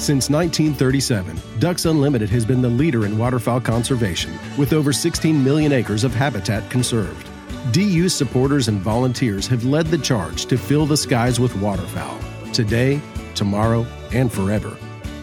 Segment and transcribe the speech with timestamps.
[0.00, 5.72] Since 1937, Ducks Unlimited has been the leader in waterfowl conservation with over 16 million
[5.72, 7.28] acres of habitat conserved.
[7.72, 12.18] DU supporters and volunteers have led the charge to fill the skies with waterfowl
[12.54, 12.98] today,
[13.34, 14.74] tomorrow, and forever.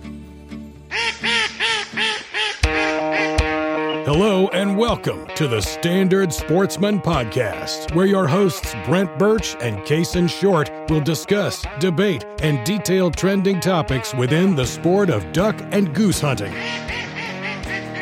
[4.03, 10.27] Hello and welcome to the Standard Sportsman Podcast, where your hosts Brent Birch and Kaysen
[10.27, 16.19] Short will discuss, debate, and detail trending topics within the sport of duck and goose
[16.19, 16.51] hunting.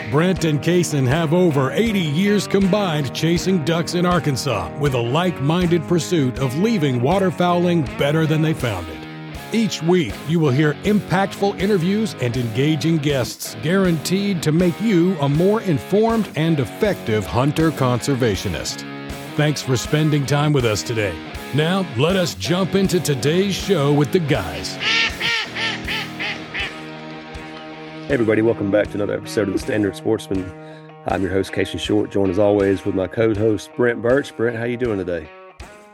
[0.10, 5.42] Brent and Kaysen have over 80 years combined chasing ducks in Arkansas with a like
[5.42, 8.99] minded pursuit of leaving waterfowling better than they found it.
[9.52, 15.28] Each week, you will hear impactful interviews and engaging guests guaranteed to make you a
[15.28, 18.86] more informed and effective hunter conservationist.
[19.36, 21.18] Thanks for spending time with us today.
[21.56, 24.76] Now, let us jump into today's show with the guys.
[28.06, 30.46] Hey everybody, welcome back to another episode of the Standard Sportsman.
[31.08, 34.36] I'm your host, Kaysen Short, joined as always with my co-host Brent Birch.
[34.38, 35.28] Brent, how you doing today?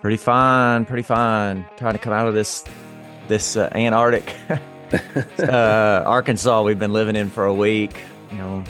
[0.02, 1.66] Pretty fine, pretty fine.
[1.78, 2.66] Trying to come out of this
[3.28, 4.36] this uh, Antarctic
[5.40, 7.98] uh, Arkansas we've been living in for a week.
[8.32, 8.64] You know,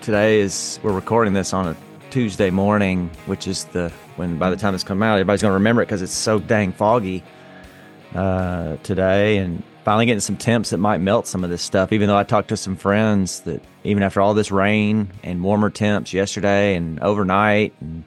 [0.00, 1.76] today is we're recording this on a
[2.10, 5.54] Tuesday morning, which is the when by the time this comes out, everybody's going to
[5.54, 7.22] remember it because it's so dang foggy
[8.14, 11.92] uh, today, and finally getting some temps that might melt some of this stuff.
[11.92, 15.70] Even though I talked to some friends that even after all this rain and warmer
[15.70, 18.04] temps yesterday and overnight, and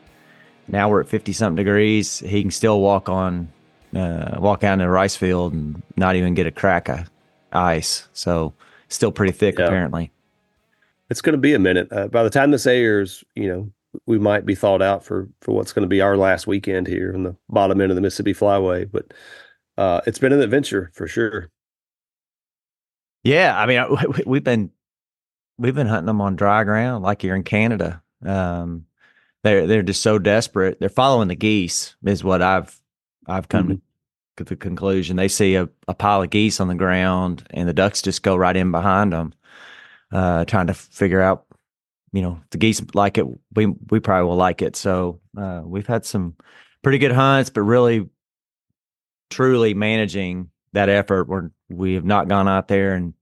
[0.67, 3.51] now we're at fifty something degrees, he can still walk on
[3.95, 7.09] uh, walk out in a rice field and not even get a crack of
[7.51, 8.07] ice.
[8.13, 8.53] So
[8.89, 9.65] still pretty thick yeah.
[9.65, 10.11] apparently.
[11.09, 11.87] It's going to be a minute.
[11.91, 13.71] Uh, by the time this airs, you know,
[14.05, 17.11] we might be thawed out for for what's going to be our last weekend here
[17.11, 18.89] in the bottom end of the Mississippi Flyway.
[18.89, 19.13] But
[19.77, 21.49] uh, it's been an adventure for sure.
[23.23, 23.83] Yeah, I mean,
[24.25, 24.71] we've been
[25.57, 28.01] we've been hunting them on dry ground, like you're in Canada.
[28.25, 28.85] Um,
[29.43, 30.79] they're they're just so desperate.
[30.79, 32.80] They're following the geese, is what I've
[33.31, 33.75] I've come mm-hmm.
[34.37, 35.15] to the conclusion.
[35.15, 38.35] They see a, a, pile of geese on the ground, and the ducks just go
[38.35, 39.33] right in behind them,
[40.11, 41.45] uh, trying to figure out,
[42.11, 43.25] you know, the geese like it.
[43.55, 44.75] We we probably will like it.
[44.75, 46.35] So uh, we've had some
[46.83, 48.09] pretty good hunts, but really,
[49.29, 51.27] truly managing that effort.
[51.27, 53.13] Where we have not gone out there and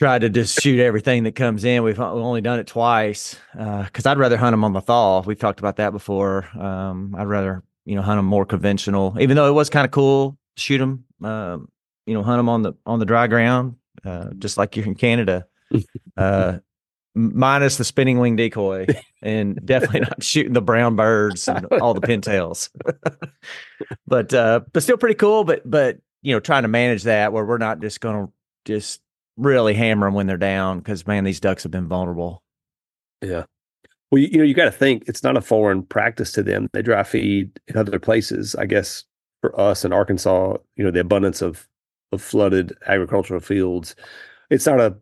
[0.00, 1.82] tried to just shoot everything that comes in.
[1.82, 5.22] We've only done it twice because uh, I'd rather hunt them on the thaw.
[5.22, 6.48] We've talked about that before.
[6.58, 9.16] Um, I'd rather you know, hunt them more conventional.
[9.20, 11.68] Even though it was kind of cool, shoot them, um,
[12.06, 14.94] you know, hunt them on the on the dry ground, uh, just like you're in
[14.94, 15.46] Canada.
[16.16, 16.58] Uh,
[17.14, 18.86] minus the spinning wing decoy,
[19.22, 22.68] and definitely not shooting the brown birds and all the pintails.
[24.06, 25.44] but uh, but still pretty cool.
[25.44, 28.32] But but you know, trying to manage that where we're not just going to
[28.64, 29.00] just
[29.36, 32.42] really hammer them when they're down because man, these ducks have been vulnerable.
[33.22, 33.44] Yeah,
[34.10, 36.68] well, you, you know, you got to think it's not a foreign practice to them.
[36.72, 38.54] They dry feed in other places.
[38.56, 39.04] I guess
[39.40, 41.68] for us in Arkansas, you know, the abundance of
[42.12, 43.94] of flooded agricultural fields,
[44.50, 44.96] it's not a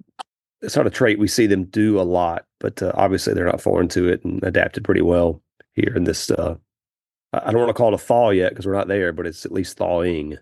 [0.60, 2.44] it's not a trait we see them do a lot.
[2.60, 5.42] But uh, obviously, they're not foreign to it and adapted pretty well
[5.74, 6.30] here in this.
[6.30, 6.56] Uh,
[7.32, 9.46] I don't want to call it a thaw yet because we're not there, but it's
[9.46, 10.38] at least thawing.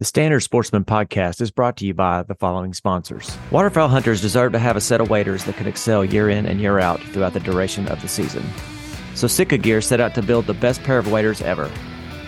[0.00, 3.36] The Standard Sportsman podcast is brought to you by the following sponsors.
[3.50, 6.58] Waterfowl hunters deserve to have a set of waders that can excel year in and
[6.58, 8.42] year out throughout the duration of the season.
[9.14, 11.70] So Sitka Gear set out to build the best pair of waders ever.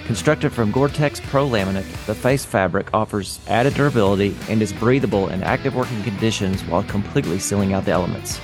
[0.04, 5.42] Constructed from Gore-Tex Pro Laminate, the face fabric offers added durability and is breathable in
[5.42, 8.38] active working conditions while completely sealing out the elements.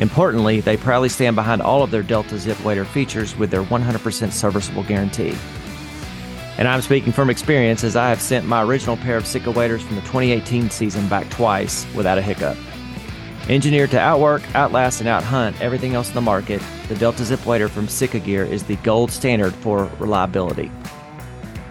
[0.00, 4.32] Importantly, they proudly stand behind all of their Delta Zip wader features with their 100%
[4.32, 5.36] serviceable guarantee.
[6.56, 9.82] And I'm speaking from experience as I have sent my original pair of Sitka waders
[9.82, 12.56] from the 2018 season back twice without a hiccup.
[13.48, 17.68] Engineered to outwork, outlast, and outhunt everything else in the market, the Delta Zip Wader
[17.68, 20.70] from Sitka Gear is the gold standard for reliability.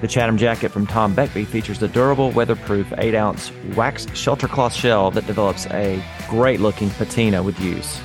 [0.01, 4.73] The Chatham jacket from Tom Beckbe features a durable, weatherproof 8 ounce wax shelter cloth
[4.73, 8.01] shell that develops a great looking patina with use.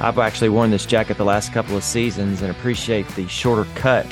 [0.00, 4.06] I've actually worn this jacket the last couple of seasons and appreciate the shorter cut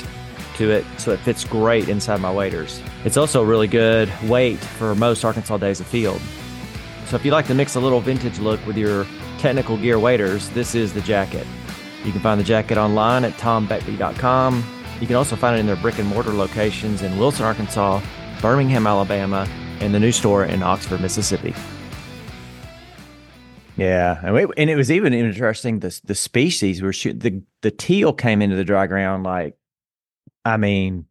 [0.57, 2.81] to it, so it fits great inside my waders.
[3.05, 6.21] It's also a really good weight for most Arkansas days of field.
[7.07, 9.05] So if you like to mix a little vintage look with your
[9.37, 11.47] technical gear waders, this is the jacket.
[12.03, 14.63] You can find the jacket online at tombeckbe.com.
[14.99, 18.01] You can also find it in their brick and mortar locations in Wilson, Arkansas,
[18.41, 19.47] Birmingham, Alabama,
[19.79, 21.53] and the new store in Oxford, Mississippi.
[23.77, 26.93] Yeah, and, we, and it was even interesting the the species we were.
[26.93, 29.55] The the teal came into the dry ground like,
[30.47, 31.05] I mean,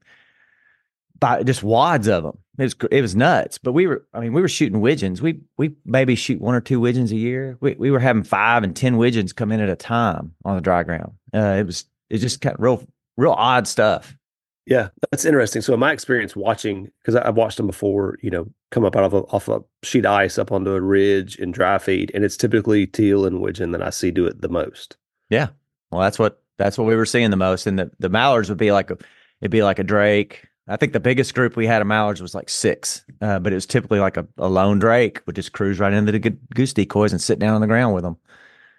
[1.19, 2.39] by just wads of them.
[2.59, 3.59] It was it was nuts.
[3.59, 5.21] But we were, I mean, we were shooting widgeons.
[5.21, 7.59] We we maybe shoot one or two widgeons a year.
[7.61, 10.63] We we were having five and ten widgeons come in at a time on the
[10.63, 11.13] dry ground.
[11.35, 12.83] Uh, it was it just kind of real
[13.17, 14.17] real odd stuff.
[14.65, 15.63] Yeah, that's interesting.
[15.63, 19.05] So in my experience watching, because I've watched them before, you know, come up out
[19.05, 22.25] of a, off a sheet of ice up onto a ridge in dry feed, and
[22.25, 24.97] it's typically teal and widgeon that I see do it the most.
[25.31, 25.49] Yeah,
[25.91, 28.59] well, that's what that's what we were seeing the most, and the the mallards would
[28.59, 28.99] be like a
[29.41, 30.47] it'd be like a drake.
[30.69, 33.55] I think the biggest group we had of mallards was like six, uh, but it
[33.55, 37.13] was typically like a, a lone drake would just cruise right into the goose decoys
[37.13, 38.17] and sit down on the ground with them.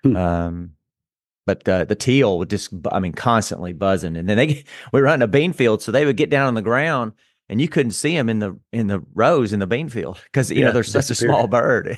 [0.04, 0.16] Hmm.
[0.16, 0.72] Um,
[1.46, 4.18] but uh, the teal would just, I mean, constantly buzzing.
[4.18, 4.64] And then they, we
[5.00, 7.14] were running a bean field, so they would get down on the ground,
[7.48, 10.52] and you couldn't see them in the in the rows in the bean field because
[10.52, 11.98] you yeah, know they're such a small bird.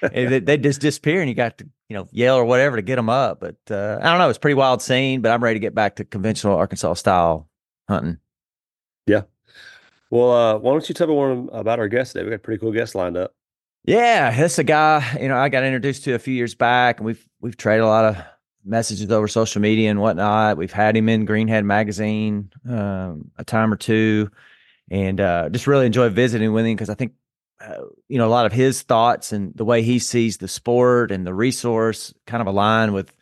[0.00, 2.96] they, they just disappear, and you got to you know yell or whatever to get
[2.96, 3.40] them up.
[3.40, 5.20] But uh, I don't know, it's pretty wild scene.
[5.20, 7.50] But I'm ready to get back to conventional Arkansas style
[7.88, 8.18] hunting.
[9.06, 9.22] Yeah.
[10.10, 12.24] Well, uh, why don't you tell me one about our guest today?
[12.24, 13.34] We got a pretty cool guest lined up.
[13.84, 17.06] Yeah, this a guy you know I got introduced to a few years back, and
[17.06, 18.24] we've we've traded a lot of
[18.64, 20.56] messages over social media and whatnot.
[20.56, 24.30] We've had him in Greenhead Magazine um, a time or two,
[24.90, 27.12] and uh, just really enjoy visiting with him because I think
[27.60, 31.12] uh, you know a lot of his thoughts and the way he sees the sport
[31.12, 33.14] and the resource kind of align with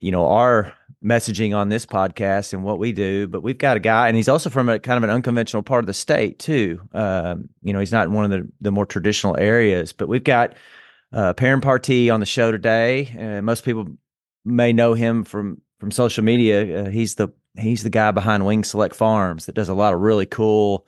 [0.00, 0.72] you know our
[1.04, 3.26] messaging on this podcast and what we do.
[3.28, 5.82] But we've got a guy, and he's also from a kind of an unconventional part
[5.82, 6.80] of the state too.
[6.92, 10.24] Um, you know, he's not in one of the the more traditional areas, but we've
[10.24, 10.54] got.
[11.10, 13.08] Uh, Perrin Partee on the show today.
[13.18, 13.86] Uh, most people
[14.44, 16.82] may know him from from social media.
[16.82, 20.26] Uh, he's the he's the guy behind Wingselect Farms that does a lot of really
[20.26, 20.86] cool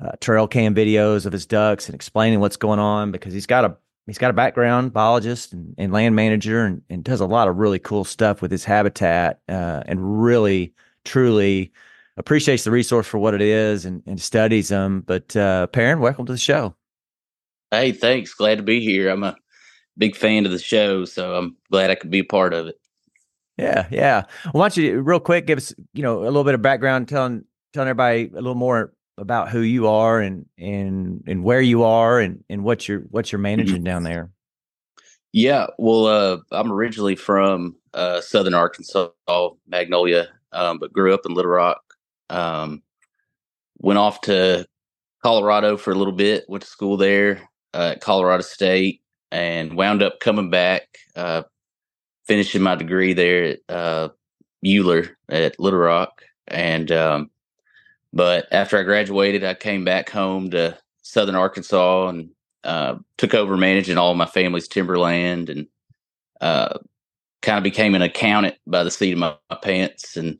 [0.00, 3.64] uh, trail cam videos of his ducks and explaining what's going on because he's got
[3.64, 3.76] a
[4.06, 7.56] he's got a background biologist and, and land manager and, and does a lot of
[7.56, 10.72] really cool stuff with his habitat uh, and really
[11.04, 11.72] truly
[12.16, 15.02] appreciates the resource for what it is and, and studies them.
[15.02, 16.74] But uh, Perrin, welcome to the show.
[17.70, 18.32] Hey, thanks.
[18.32, 19.10] Glad to be here.
[19.10, 19.36] I'm a
[19.98, 22.80] big fan of the show, so I'm glad I could be a part of it.
[23.58, 24.24] Yeah, yeah.
[24.44, 27.08] Well, why don't you real quick give us, you know, a little bit of background,
[27.08, 31.82] telling telling everybody a little more about who you are and and and where you
[31.84, 34.30] are and and what you're what you're managing down there.
[35.32, 39.08] Yeah, well, uh, I'm originally from uh, Southern Arkansas,
[39.68, 41.82] Magnolia, um, but grew up in Little Rock.
[42.30, 42.82] Um,
[43.78, 44.66] went off to
[45.22, 46.44] Colorado for a little bit.
[46.48, 50.88] Went to school there uh, at Colorado State, and wound up coming back.
[51.14, 51.42] Uh,
[52.26, 54.08] finishing my degree there at uh,
[54.66, 56.22] Euler at Little Rock.
[56.48, 57.30] And, um,
[58.12, 62.30] but after I graduated, I came back home to Southern Arkansas and
[62.64, 65.66] uh, took over managing all my family's timberland and
[66.40, 66.78] uh,
[67.42, 70.38] kind of became an accountant by the seat of my, my pants and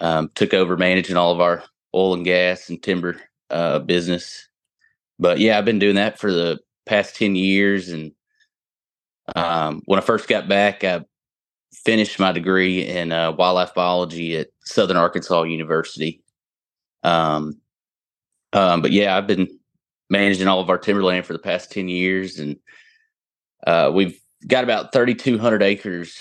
[0.00, 1.62] um, took over managing all of our
[1.94, 3.20] oil and gas and timber
[3.50, 4.48] uh, business.
[5.18, 8.12] But yeah, I've been doing that for the past 10 years and
[9.34, 11.04] um, when I first got back, I
[11.72, 16.22] finished my degree in uh, wildlife biology at Southern Arkansas University.
[17.06, 17.60] Um,
[18.52, 19.48] um, but yeah, I've been
[20.10, 22.56] managing all of our timberland for the past 10 years, and
[23.66, 26.18] uh, we've got about 3,200 acres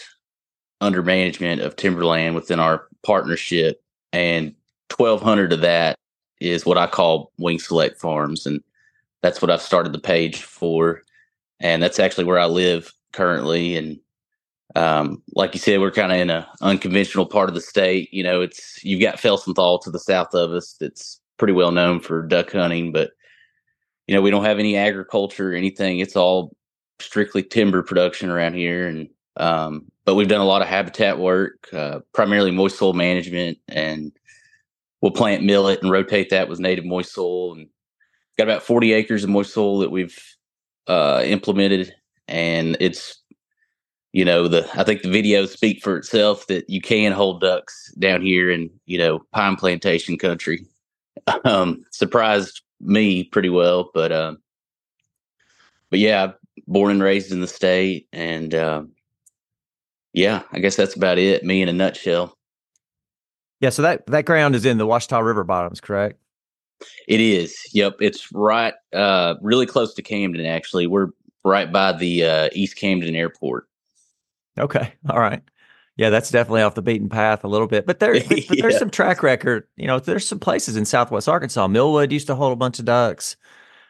[0.82, 3.82] under management of timberland within our partnership,
[4.14, 4.54] and
[4.96, 5.96] 1,200 of that
[6.40, 8.62] is what I call Wingselect Farms, and
[9.22, 11.02] that's what I've started the page for
[11.60, 13.76] and that's actually where I live currently.
[13.76, 14.00] And
[14.76, 18.14] um, like you said, we're kind of in an unconventional part of the state.
[18.14, 22.00] You know, it's you've got Felsenthal to the south of us that's pretty well known
[22.00, 23.12] for duck hunting, but
[24.08, 26.00] you know we don't have any agriculture or anything.
[26.00, 26.56] It's all
[27.00, 31.70] strictly timber production around here, and um, but we've done a lot of habitat work,
[31.74, 34.12] uh, primarily moist soil management, and
[35.02, 37.68] we'll plant millet and rotate that with native moist soil, and
[38.38, 40.22] got about forty acres of moist soil that we've
[40.88, 41.96] uh, implemented,
[42.28, 43.22] and it's
[44.16, 47.92] you know the I think the videos speak for itself that you can hold ducks
[48.00, 50.66] down here in you know pine plantation country.
[51.44, 54.38] Um, surprised me pretty well, but um,
[55.90, 56.34] but yeah,
[56.68, 58.92] born and raised in the state, and um,
[60.14, 61.44] yeah, I guess that's about it.
[61.44, 62.38] Me in a nutshell.
[63.60, 66.20] Yeah, so that that ground is in the Ouachita River bottoms, correct?
[67.08, 67.58] It is.
[67.74, 67.96] Yep.
[68.02, 70.86] It's right, uh, really close to Camden, actually.
[70.86, 71.08] We're
[71.44, 73.68] right by the uh, East Camden Airport.
[74.58, 74.94] Okay.
[75.10, 75.42] All right.
[75.98, 78.78] Yeah, that's definitely off the beaten path a little bit, but, there, but, but there's
[78.78, 79.66] some track record.
[79.78, 81.68] You know, there's some places in Southwest Arkansas.
[81.68, 83.38] Millwood used to hold a bunch of ducks.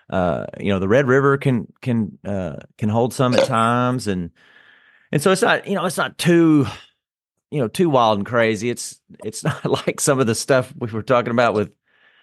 [0.09, 4.29] Uh, you know, the Red River can can uh, can hold some at times, and
[5.11, 6.67] and so it's not you know it's not too
[7.49, 8.69] you know too wild and crazy.
[8.69, 11.71] It's it's not like some of the stuff we were talking about with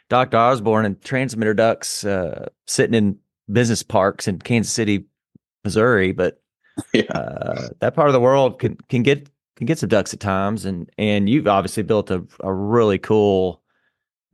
[0.08, 0.36] Dr.
[0.36, 3.18] Osborne and transmitter ducks uh, sitting in
[3.50, 5.06] business parks in Kansas City,
[5.64, 6.41] Missouri, but
[6.92, 7.02] yeah.
[7.14, 10.64] uh, that part of the world can can get can get some ducks at times,
[10.64, 13.62] and and you've obviously built a a really cool,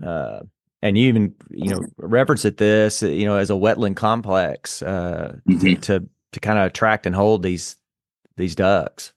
[0.04, 0.40] uh,
[0.83, 5.37] and you even you know reference at this you know as a wetland complex uh,
[5.49, 5.80] mm-hmm.
[5.80, 7.76] to to kind of attract and hold these
[8.37, 9.12] these ducks.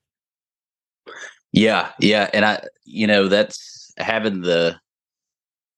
[1.51, 4.79] Yeah, yeah, and I you know that's having the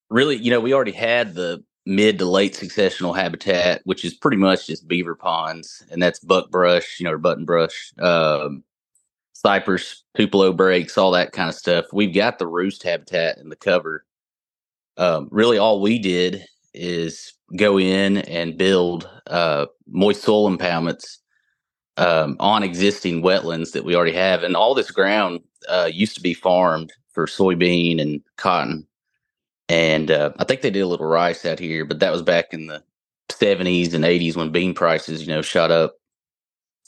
[0.09, 4.37] really you know we already had the mid to late successional habitat, which is pretty
[4.37, 8.63] much just beaver ponds, and that's buckbrush, you know, or button brush, um,
[9.33, 11.85] cypress, tupelo breaks, all that kind of stuff.
[11.93, 14.05] We've got the roost habitat and the cover.
[14.97, 21.17] Um, really, all we did is go in and build uh, moist soil impoundments
[21.97, 26.21] um, on existing wetlands that we already have, and all this ground uh, used to
[26.21, 28.87] be farmed for soybean and cotton
[29.69, 32.53] and uh, I think they did a little rice out here, but that was back
[32.53, 32.83] in the
[33.29, 35.95] 70s and 80s when bean prices, you know, shot up.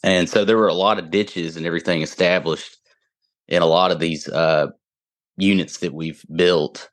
[0.03, 2.77] And so there were a lot of ditches and everything established
[3.47, 4.67] in a lot of these uh,
[5.37, 6.89] units that we've built.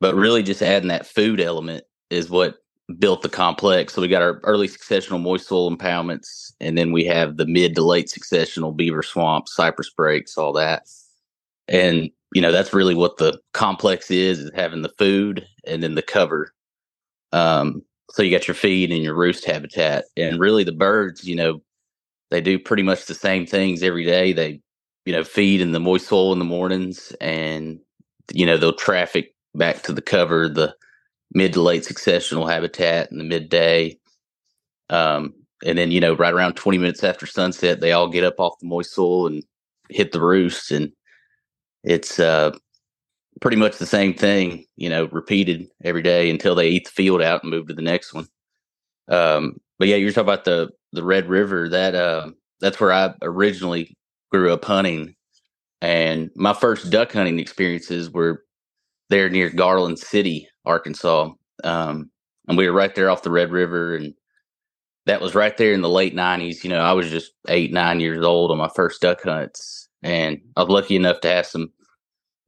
[0.00, 2.56] But really, just adding that food element is what
[2.98, 3.94] built the complex.
[3.94, 7.74] So we got our early successional moist soil impoundments, and then we have the mid
[7.76, 10.88] to late successional beaver swamps, cypress breaks, all that.
[11.68, 15.94] And you know that's really what the complex is is having the food and then
[15.94, 16.52] the cover.
[17.32, 20.04] Um so you got your feed and your roost habitat.
[20.16, 21.62] And really the birds you know
[22.30, 24.32] they do pretty much the same things every day.
[24.32, 24.60] They
[25.06, 27.80] you know feed in the moist soil in the mornings and
[28.32, 30.74] you know they'll traffic back to the cover the
[31.32, 33.98] mid to late successional habitat in the midday.
[34.88, 35.34] Um
[35.64, 38.58] and then you know right around 20 minutes after sunset they all get up off
[38.60, 39.42] the moist soil and
[39.88, 40.92] hit the roost and
[41.84, 42.52] it's uh,
[43.40, 47.22] pretty much the same thing, you know, repeated every day until they eat the field
[47.22, 48.26] out and move to the next one.
[49.08, 51.68] Um, but yeah, you're talking about the the Red River.
[51.68, 53.96] That uh, that's where I originally
[54.30, 55.14] grew up hunting,
[55.80, 58.44] and my first duck hunting experiences were
[59.10, 61.32] there near Garland City, Arkansas.
[61.64, 62.10] Um,
[62.48, 64.14] and we were right there off the Red River, and
[65.06, 66.64] that was right there in the late '90s.
[66.64, 70.40] You know, I was just eight, nine years old on my first duck hunts, and
[70.56, 71.72] I was lucky enough to have some.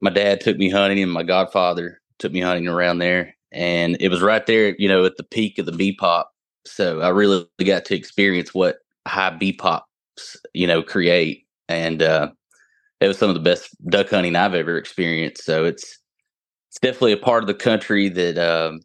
[0.00, 4.08] My dad took me hunting, and my godfather took me hunting around there, and it
[4.08, 6.32] was right there, you know, at the peak of the B pop.
[6.64, 12.30] So I really got to experience what high B pops, you know, create, and uh,
[13.00, 15.44] it was some of the best duck hunting I've ever experienced.
[15.44, 15.98] So it's
[16.70, 18.80] it's definitely a part of the country that um,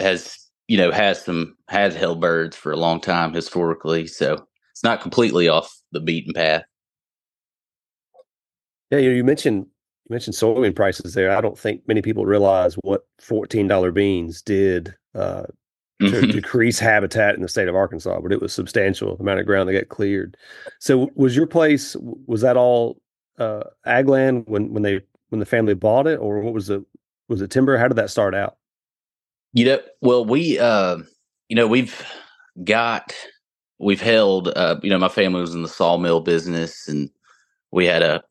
[0.00, 4.06] has you know has some has held birds for a long time historically.
[4.06, 6.64] So it's not completely off the beaten path.
[8.94, 9.66] Yeah, you, you mentioned
[10.04, 11.36] you mentioned soybean prices there.
[11.36, 15.44] I don't think many people realize what fourteen dollar beans did uh,
[16.00, 16.30] to mm-hmm.
[16.30, 19.72] decrease habitat in the state of Arkansas, but it was substantial amount of ground that
[19.72, 20.36] got cleared.
[20.78, 21.96] So, was your place
[22.26, 23.00] was that all
[23.38, 26.84] uh, ag land when when they when the family bought it, or what was the
[27.28, 27.76] was it timber?
[27.76, 28.58] How did that start out?
[29.54, 30.98] You know, well, we uh,
[31.48, 32.00] you know we've
[32.62, 33.12] got
[33.80, 37.10] we've held uh, you know my family was in the sawmill business and
[37.72, 38.22] we had a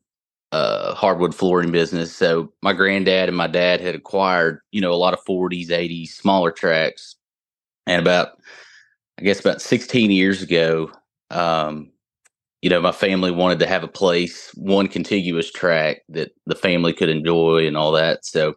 [0.54, 2.14] uh, hardwood flooring business.
[2.14, 6.10] So my granddad and my dad had acquired, you know, a lot of 40s, 80s,
[6.10, 7.16] smaller tracks.
[7.88, 8.38] And about,
[9.18, 10.92] I guess, about 16 years ago,
[11.30, 11.90] um,
[12.62, 16.92] you know, my family wanted to have a place, one contiguous track that the family
[16.92, 18.24] could enjoy and all that.
[18.24, 18.54] So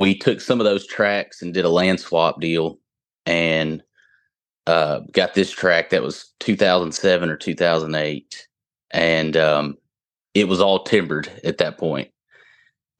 [0.00, 2.80] we took some of those tracks and did a land swap deal
[3.26, 3.80] and
[4.66, 8.48] uh, got this track that was 2007 or 2008.
[8.90, 9.76] And um,
[10.34, 12.10] it was all timbered at that point.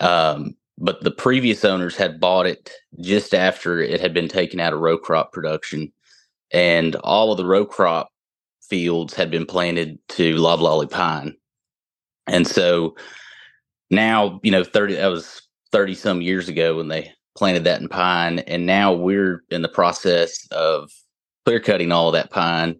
[0.00, 4.72] Um, but the previous owners had bought it just after it had been taken out
[4.72, 5.92] of row crop production,
[6.52, 8.10] and all of the row crop
[8.62, 11.34] fields had been planted to loblolly pine.
[12.26, 12.96] And so
[13.90, 17.88] now, you know, 30 that was 30 some years ago when they planted that in
[17.88, 20.90] pine and now we're in the process of
[21.44, 22.76] clear cutting all that pine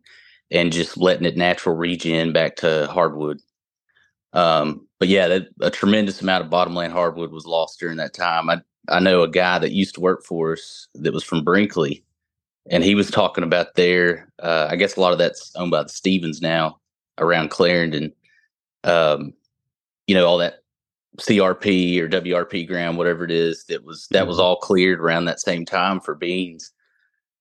[0.51, 3.39] and just letting it natural regen back to hardwood.
[4.33, 8.51] Um, but yeah, that, a tremendous amount of bottomland hardwood was lost during that time.
[8.51, 12.05] I I know a guy that used to work for us that was from Brinkley,
[12.71, 14.33] and he was talking about there.
[14.43, 16.79] Uh, I guess a lot of that's owned by the Stevens now
[17.19, 18.13] around Clarendon.
[18.85, 19.35] Um,
[20.07, 20.61] you know all that
[21.19, 24.45] CRP or WRP ground, whatever it is, that was that was mm-hmm.
[24.45, 26.73] all cleared around that same time for beans.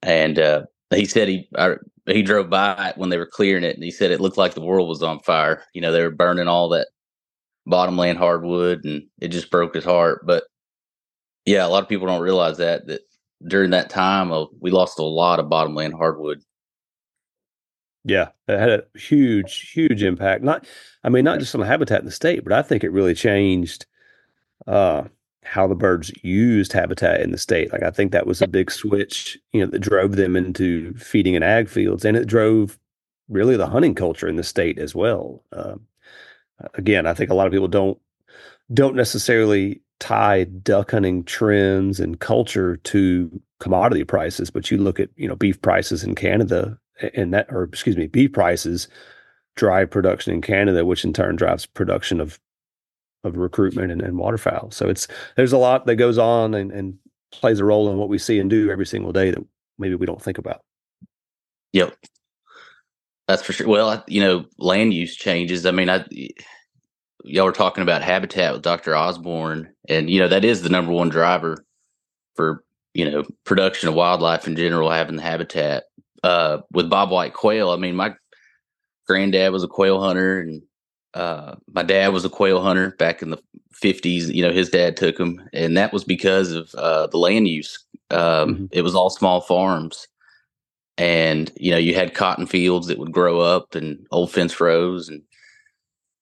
[0.01, 1.75] And uh, he said he I,
[2.15, 4.53] he drove by it when they were clearing it, and he said it looked like
[4.53, 5.63] the world was on fire.
[5.73, 6.87] You know, they were burning all that
[7.65, 10.25] bottomland hardwood, and it just broke his heart.
[10.25, 10.43] But
[11.45, 13.01] yeah, a lot of people don't realize that that
[13.47, 16.41] during that time, uh, we lost a lot of bottomland hardwood.
[18.05, 20.43] Yeah, it had a huge, huge impact.
[20.43, 20.65] Not,
[21.03, 23.13] I mean, not just on the habitat in the state, but I think it really
[23.13, 23.85] changed
[24.65, 25.03] uh,
[25.43, 27.71] how the birds used habitat in the state.
[27.71, 31.33] Like I think that was a big switch, you know, that drove them into feeding
[31.35, 32.77] in ag fields, and it drove
[33.29, 35.43] really the hunting culture in the state as well.
[35.53, 35.81] Um,
[36.73, 37.99] again, I think a lot of people don't
[38.73, 45.09] don't necessarily tie duck hunting trends and culture to commodity prices, but you look at
[45.15, 46.77] you know beef prices in Canada
[47.13, 48.87] and that, or excuse me, beef prices
[49.55, 52.39] drive production in Canada, which in turn drives production of
[53.23, 54.71] of recruitment and, and waterfowl.
[54.71, 56.97] So it's there's a lot that goes on and, and
[57.31, 59.43] plays a role in what we see and do every single day that
[59.77, 60.61] maybe we don't think about.
[61.73, 61.95] Yep.
[63.27, 63.67] That's for sure.
[63.67, 65.65] Well, you know, land use changes.
[65.65, 66.03] I mean, I
[67.23, 68.95] y'all were talking about habitat with Dr.
[68.95, 71.63] Osborne, and you know that is the number one driver
[72.35, 75.83] for you know production of wildlife in general, having the habitat.
[76.23, 78.13] Uh, with bobwhite quail, I mean, my
[79.07, 80.63] granddad was a quail hunter, and
[81.13, 83.39] uh, my dad was a quail hunter back in the
[83.81, 84.33] 50s.
[84.33, 87.79] You know, his dad took him, and that was because of uh, the land use.
[88.11, 88.65] Um, mm-hmm.
[88.71, 90.07] It was all small farms,
[90.97, 95.09] and you know, you had cotton fields that would grow up and old fence rows,
[95.09, 95.21] and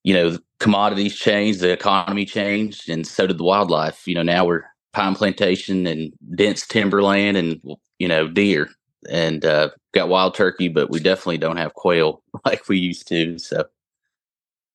[0.04, 4.08] you know, commodities changed, the economy changed, and so did the wildlife.
[4.08, 4.64] You know, now we're
[4.94, 7.62] pine plantation and dense timberland, and
[8.00, 8.70] you know, deer,
[9.10, 13.38] and uh, got wild turkey, but we definitely don't have quail like we used to.
[13.38, 13.66] So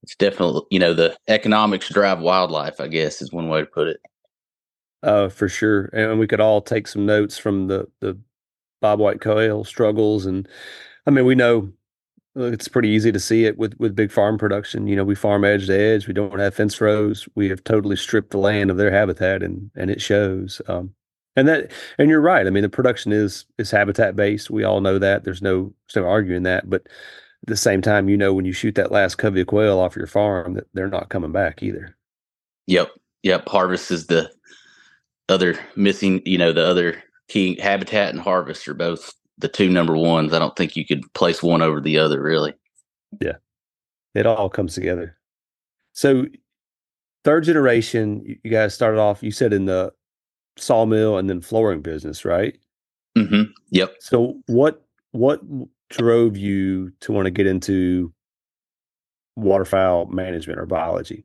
[0.03, 3.89] it's definitely you know the economics drive wildlife i guess is one way to put
[3.89, 4.01] it.
[5.03, 8.19] Uh for sure and we could all take some notes from the the
[8.81, 10.49] bob white quail struggles and
[11.07, 11.73] i mean we know
[12.35, 15.45] it's pretty easy to see it with with big farm production you know we farm
[15.45, 18.77] edge to edge we don't have fence rows we have totally stripped the land of
[18.77, 20.93] their habitat and and it shows um
[21.37, 24.81] and that and you're right i mean the production is is habitat based we all
[24.81, 26.87] know that there's no there's no arguing that but
[27.43, 29.97] at the same time, you know, when you shoot that last covey of quail off
[29.97, 31.97] your farm, that they're not coming back either.
[32.69, 32.91] Yep.
[33.25, 33.49] Yep.
[33.49, 34.31] Harvest is the
[35.29, 39.97] other missing, you know, the other key habitat and harvest are both the two number
[39.97, 40.33] ones.
[40.33, 42.55] I don't think you could place one over the other really.
[43.21, 43.37] Yeah.
[44.15, 45.17] It all comes together.
[45.93, 46.27] So
[47.25, 49.93] third generation, you guys started off, you said in the
[50.57, 52.57] sawmill and then flooring business, right?
[53.17, 53.51] Mm-hmm.
[53.71, 53.97] Yep.
[54.01, 55.41] So what what
[55.93, 58.13] drove you to want to get into
[59.37, 61.25] waterfowl management or biology?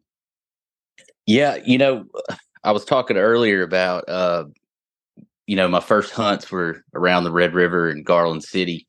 [1.25, 2.05] Yeah, you know,
[2.63, 4.45] I was talking earlier about uh,
[5.47, 8.85] you know, my first hunts were around the Red River in Garland City.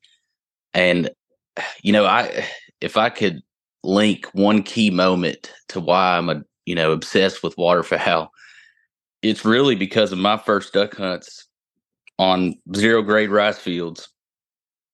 [0.73, 1.09] And
[1.81, 2.45] you know, I
[2.81, 3.41] if I could
[3.83, 8.31] link one key moment to why I'm a, you know, obsessed with waterfowl,
[9.21, 11.47] it's really because of my first duck hunts
[12.19, 14.09] on zero grade rice fields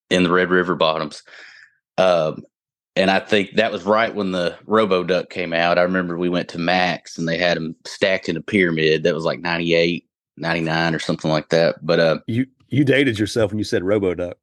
[0.09, 1.23] in the Red River bottoms.
[1.97, 2.43] Um,
[2.95, 5.77] and I think that was right when the Robo Duck came out.
[5.77, 9.03] I remember we went to Mack's and they had them stacked in a pyramid.
[9.03, 11.85] That was like 98, 99 or something like that.
[11.85, 14.37] But uh, you you dated yourself when you said Robo Duck.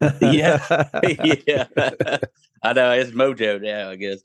[0.20, 0.86] yeah,
[1.46, 1.66] yeah.
[2.62, 3.90] I know it's Mojo now.
[3.90, 4.20] I guess.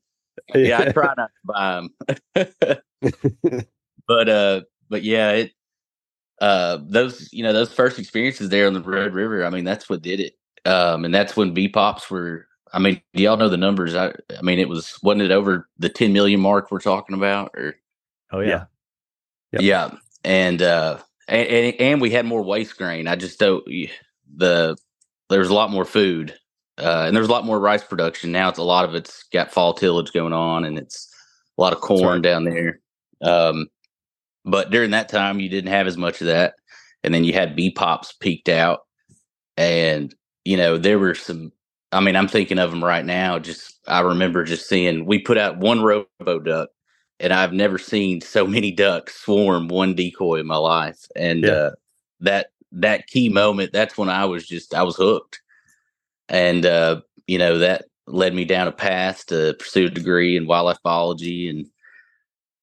[0.54, 1.88] Yeah, I try not to buy
[2.34, 2.82] them.
[4.08, 5.52] but uh, but yeah, it
[6.40, 9.46] uh those you know those first experiences there on the Red River.
[9.46, 12.48] I mean, that's what did it um, and that's when B pops were.
[12.74, 13.96] I mean, do y'all know the numbers?
[13.96, 17.52] I, I mean, it was wasn't it over the 10 million mark we're talking about?
[17.56, 17.76] Or
[18.32, 18.66] oh yeah,
[19.52, 19.62] yep.
[19.62, 19.92] yeah,
[20.24, 20.98] and uh,
[21.28, 23.08] and, and we had more waste grain.
[23.08, 23.64] I just don't
[24.36, 24.76] the
[25.30, 26.36] there's a lot more food,
[26.78, 28.50] uh, and there's a lot more rice production now.
[28.50, 31.14] It's a lot of it's got fall tillage going on, and it's
[31.58, 32.22] a lot of corn right.
[32.22, 32.80] down there.
[33.22, 33.68] Um,
[34.44, 36.56] but during that time, you didn't have as much of that,
[37.04, 38.82] and then you had B pops peaked out,
[39.58, 40.14] and
[40.46, 41.52] you know, there were some.
[41.92, 43.40] I mean, I'm thinking of them right now.
[43.40, 46.70] Just I remember just seeing we put out one robo duck,
[47.20, 51.00] and I've never seen so many ducks swarm one decoy in my life.
[51.16, 51.52] And yeah.
[51.52, 51.72] uh,
[52.22, 55.42] that that key moment, that's when I was just I was hooked,
[56.30, 60.48] and uh, you know that led me down a path to pursue a degree in
[60.48, 61.66] wildlife biology, and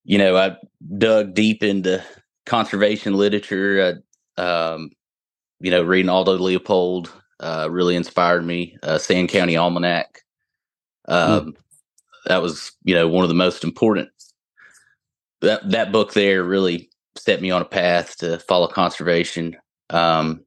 [0.04, 0.56] you know I
[0.98, 2.02] dug deep into
[2.46, 4.02] conservation literature.
[4.36, 4.90] um,
[5.60, 7.12] you know, reading Aldo Leopold,
[7.42, 8.78] uh, really inspired me.
[8.82, 10.22] Uh, Sand County Almanac.
[11.06, 11.12] Hmm.
[11.12, 11.56] Um, mm.
[12.26, 14.08] That was, you know, one of the most important.
[15.40, 19.56] That that book there really set me on a path to follow conservation.
[19.90, 20.44] Um,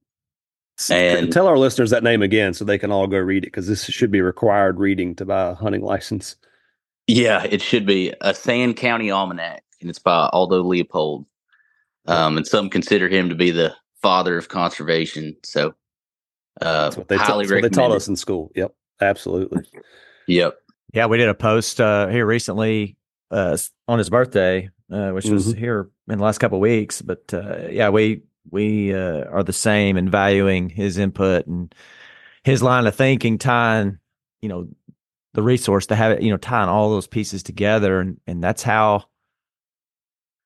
[0.89, 3.67] And tell our listeners that name again so they can all go read it because
[3.67, 6.35] this should be required reading to buy a hunting license.
[7.07, 11.25] Yeah, it should be a Sand County Almanac, and it's by Aldo Leopold.
[12.07, 15.35] Um, and some consider him to be the father of conservation.
[15.43, 15.75] So,
[16.61, 18.51] uh, That's what they, ta- highly that's what they taught us in school.
[18.55, 19.63] Yep, absolutely.
[20.27, 20.57] Yep.
[20.91, 22.97] Yeah, we did a post uh, here recently
[23.29, 23.55] uh,
[23.87, 26.99] on his birthday, uh, which was here in the last couple of weeks.
[27.03, 31.75] But uh, yeah, we we uh, are the same in valuing his input and
[32.43, 33.99] his line of thinking, tying
[34.41, 34.67] you know
[35.33, 38.63] the resource to have it, you know, tying all those pieces together, and and that's
[38.63, 38.97] how.
[38.97, 39.05] I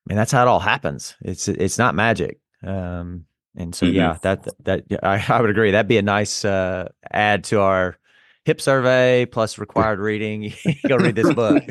[0.08, 1.16] mean, that's how it all happens.
[1.22, 2.40] It's it's not magic.
[2.64, 3.94] Um, and so Mhm.
[3.94, 5.72] yeah, that that yeah, I, I would agree.
[5.72, 7.98] That'd be a nice uh, add to our
[8.46, 10.54] hip survey plus required reading.
[10.66, 11.64] You go read this book.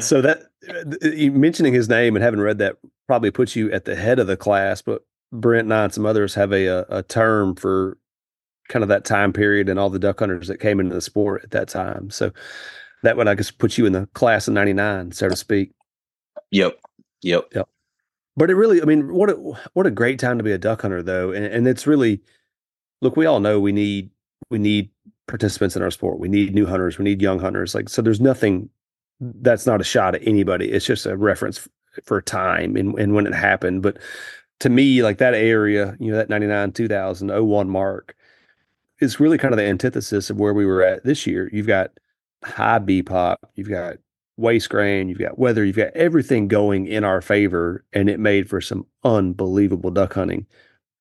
[0.00, 2.76] so that uh, mentioning his name and having read that
[3.06, 4.82] probably puts you at the head of the class.
[4.82, 5.02] But
[5.32, 7.98] Brent and I and some others have a a, a term for
[8.68, 11.42] kind of that time period and all the duck hunters that came into the sport
[11.44, 12.10] at that time.
[12.10, 12.32] So
[13.02, 15.72] that would I guess put you in the class of '99, so to speak.
[16.50, 16.78] Yep.
[17.22, 17.44] Yep.
[17.54, 17.68] Yep.
[18.36, 19.34] But it really, I mean, what a
[19.74, 22.20] what a great time to be a duck hunter, though, and, and it's really,
[23.00, 24.10] look, we all know we need
[24.50, 24.90] we need
[25.26, 26.18] participants in our sport.
[26.18, 26.98] We need new hunters.
[26.98, 27.74] We need young hunters.
[27.74, 28.68] Like so, there's nothing
[29.20, 30.70] that's not a shot at anybody.
[30.70, 31.68] It's just a reference
[32.04, 33.82] for time and and when it happened.
[33.82, 33.98] But
[34.60, 38.16] to me, like that area, you know, that 99, 2000, 01 mark
[39.00, 41.50] is really kind of the antithesis of where we were at this year.
[41.52, 41.90] You've got
[42.44, 43.96] high B pop, you've got
[44.36, 48.48] waste grain, you've got weather, you've got everything going in our favor, and it made
[48.48, 50.46] for some unbelievable duck hunting.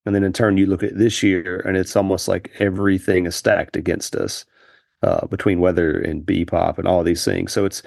[0.05, 3.35] And then in turn, you look at this year, and it's almost like everything is
[3.35, 4.45] stacked against us
[5.01, 7.51] uh, between weather and B pop and all these things.
[7.53, 7.81] So it's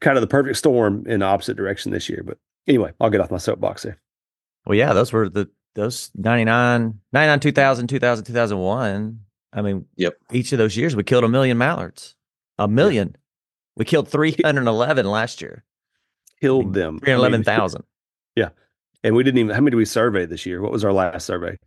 [0.00, 2.22] kind of the perfect storm in the opposite direction this year.
[2.24, 3.98] But anyway, I'll get off my soapbox there.
[4.66, 9.20] Well, yeah, those were the those 99, 99, 2000, 2000, 2001.
[9.52, 10.16] I mean, Yep.
[10.32, 12.14] Each of those years, we killed a million mallards.
[12.58, 13.16] A million.
[13.76, 15.64] We killed 311 last year.
[16.40, 16.88] Killed them.
[16.88, 17.84] I mean, 311,000.
[19.02, 20.62] And we didn't even, how many did we survey this year?
[20.62, 21.58] What was our last survey?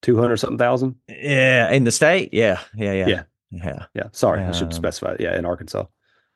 [0.00, 0.94] 200 something thousand?
[1.08, 1.70] Yeah.
[1.70, 2.32] In the state?
[2.32, 2.58] Yeah.
[2.74, 2.92] Yeah.
[2.94, 3.06] Yeah.
[3.06, 3.22] Yeah.
[3.50, 3.86] Yeah.
[3.92, 4.02] Yeah.
[4.12, 4.42] Sorry.
[4.42, 5.16] I should Um, specify.
[5.20, 5.38] Yeah.
[5.38, 5.84] In Arkansas.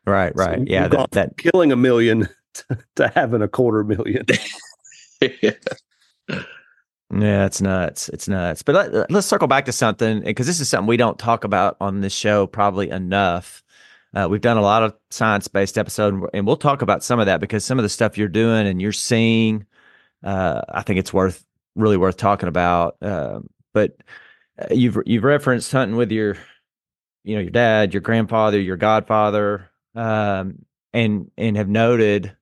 [0.07, 0.37] Right.
[0.37, 0.59] Right.
[0.59, 0.87] we've yeah.
[0.89, 4.27] That, that Killing a million to, to having a quarter million.
[7.11, 8.11] Yeah, it's nuts.
[8.11, 8.63] It's nuts.
[8.63, 11.79] But let, let's circle back to something because this is something we don't talk about
[11.81, 13.63] on this show probably enough.
[14.15, 17.27] Uh, we've done a lot of science based episode, and we'll talk about some of
[17.27, 19.67] that because some of the stuff you're doing and you're seeing,
[20.25, 21.45] uh, I think it's worth
[21.77, 22.97] really worth talking about.
[23.03, 23.97] Um, but
[24.61, 26.37] uh, you've you've referenced hunting with your,
[27.25, 32.35] you know, your dad, your grandfather, your godfather, um, and and have noted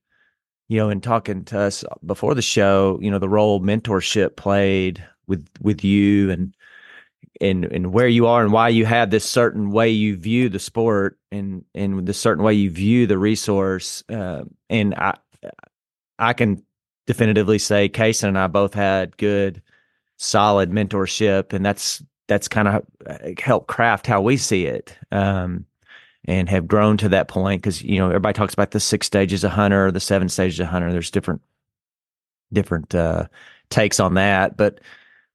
[0.69, 5.05] you know, in talking to us before the show, you know, the role mentorship played
[5.27, 6.55] with with you and
[7.41, 10.59] and and where you are and why you have this certain way you view the
[10.59, 14.03] sport and and the certain way you view the resource.
[14.09, 15.17] Uh, and I
[16.19, 16.63] I can
[17.07, 19.63] definitively say Kaysen and I both had good,
[20.17, 24.97] solid mentorship, and that's that's kind of helped craft how we see it.
[25.13, 25.67] Um,
[26.29, 29.45] and have grown to that point because you know everybody talks about the six stages
[29.45, 30.91] of hunter, the seven stages of hunter.
[30.91, 31.41] There's different
[32.53, 33.27] different uh,
[33.71, 34.81] takes on that, but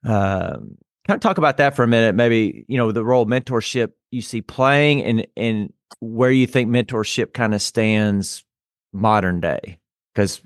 [0.04, 2.14] um, kind of talk about that for a minute.
[2.14, 7.32] Maybe you know the role mentorship you see playing, and and where you think mentorship
[7.32, 8.44] kind of stands
[8.92, 9.78] modern day.
[10.14, 10.42] Because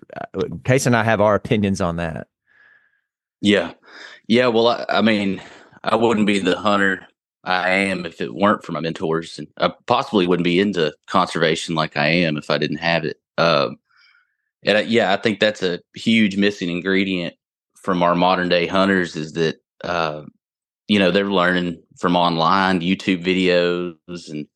[0.64, 2.28] Case and I have our opinions on that.
[3.40, 3.72] Yeah.
[4.28, 4.48] Yeah.
[4.48, 5.42] Well, I, I mean,
[5.82, 7.06] I wouldn't be the hunter
[7.44, 9.38] I am if it weren't for my mentors.
[9.38, 13.18] And I possibly wouldn't be into conservation like I am if I didn't have it.
[13.38, 13.76] Um,
[14.64, 17.34] and I, yeah, I think that's a huge missing ingredient
[17.76, 20.22] from our modern day hunters is that, uh,
[20.88, 24.46] you know, they're learning from online YouTube videos and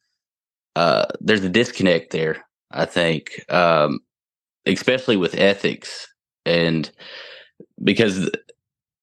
[0.76, 4.00] uh, there's a disconnect there, I think, um,
[4.66, 6.06] especially with ethics.
[6.46, 6.90] And
[7.82, 8.30] because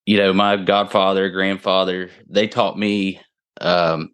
[0.08, 3.20] you know, my godfather, grandfather, they taught me
[3.60, 4.12] um,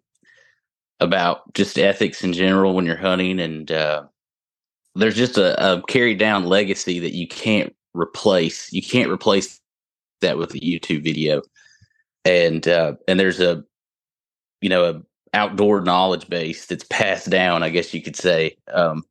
[0.98, 4.02] about just ethics in general when you're hunting, and uh,
[4.96, 8.72] there's just a, a carried down legacy that you can't replace.
[8.72, 9.60] You can't replace
[10.20, 11.42] that with a YouTube video,
[12.24, 13.64] and uh, and there's a
[14.62, 15.02] you know a
[15.36, 17.62] outdoor knowledge base that's passed down.
[17.62, 18.56] I guess you could say.
[18.72, 19.04] Um,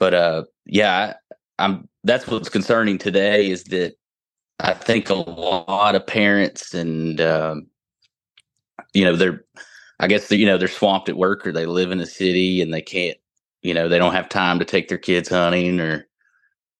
[0.00, 1.14] but uh, yeah,
[1.58, 1.88] I, I'm.
[2.04, 3.94] That's what's concerning today is that
[4.60, 7.66] I think a lot of parents and um,
[8.94, 9.44] you know they're
[10.00, 12.72] I guess you know they're swamped at work or they live in a city and
[12.74, 13.18] they can't
[13.62, 16.06] you know they don't have time to take their kids hunting or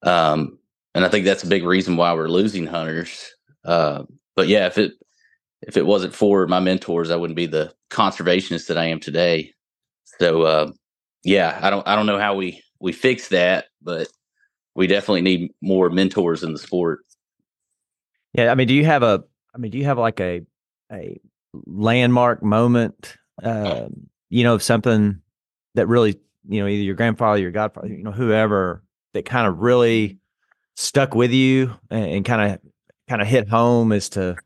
[0.04, 0.58] um
[0.94, 4.04] and I think that's a big reason why we're losing hunters uh,
[4.36, 4.94] but yeah, if it
[5.62, 9.52] if it wasn't for my mentors, I wouldn't be the conservationist that I am today.
[10.18, 10.72] So uh,
[11.24, 14.08] yeah, I don't I don't know how we we fix that, but
[14.74, 17.00] we definitely need more mentors in the sport.
[18.32, 20.42] Yeah, I mean, do you have a I mean, do you have like a
[20.90, 21.20] a
[21.66, 23.88] landmark moment uh,
[24.30, 25.20] you know, something
[25.74, 28.82] that really, you know, either your grandfather, your godfather, you know, whoever
[29.14, 30.18] that kind of really
[30.76, 32.60] stuck with you and kind of
[33.08, 34.36] kind of hit home as to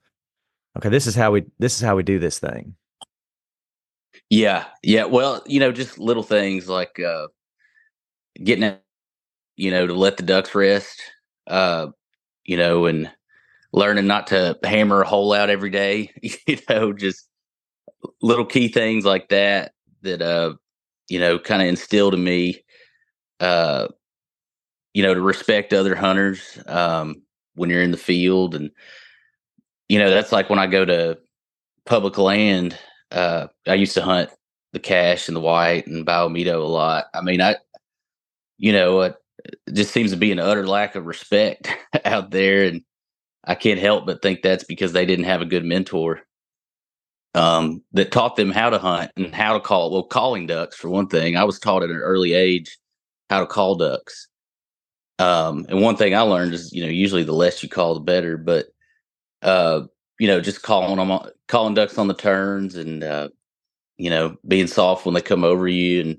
[0.76, 2.74] okay, this is how we this is how we do this thing.
[4.30, 4.64] Yeah.
[4.82, 5.04] Yeah.
[5.04, 7.28] Well, you know, just little things like uh
[8.42, 8.82] getting it,
[9.56, 11.00] you know, to let the ducks rest,
[11.46, 11.88] uh,
[12.44, 13.10] you know, and
[13.72, 16.12] learning not to hammer a hole out every day,
[16.46, 17.28] you know, just
[18.22, 20.54] little key things like that that uh
[21.08, 22.62] you know kind of instilled in me
[23.40, 23.88] uh
[24.94, 27.22] you know to respect other hunters um
[27.54, 28.70] when you're in the field and
[29.88, 31.18] you know that's like when I go to
[31.84, 32.78] public land
[33.12, 34.30] uh I used to hunt
[34.72, 37.06] the Cache and the white and Bayou Meto a lot.
[37.14, 37.56] I mean I
[38.58, 39.16] you know it
[39.72, 41.72] just seems to be an utter lack of respect
[42.04, 42.82] out there and
[43.44, 46.22] I can't help but think that's because they didn't have a good mentor
[47.36, 49.92] um, that taught them how to hunt and how to call.
[49.92, 51.36] Well, calling ducks for one thing.
[51.36, 52.78] I was taught at an early age
[53.28, 54.26] how to call ducks.
[55.18, 58.00] Um, and one thing I learned is, you know, usually the less you call, the
[58.00, 58.38] better.
[58.38, 58.66] But,
[59.42, 59.82] uh,
[60.18, 63.28] you know, just calling them, calling ducks on the turns, and uh,
[63.98, 66.18] you know, being soft when they come over you, and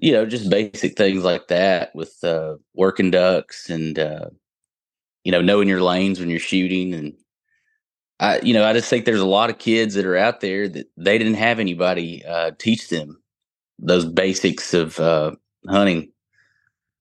[0.00, 4.26] you know, just basic things like that with uh, working ducks, and uh,
[5.24, 7.14] you know, knowing your lanes when you're shooting, and
[8.20, 10.68] I, you know, I just think there's a lot of kids that are out there
[10.68, 13.20] that they didn't have anybody uh, teach them
[13.78, 15.32] those basics of uh,
[15.68, 16.12] hunting,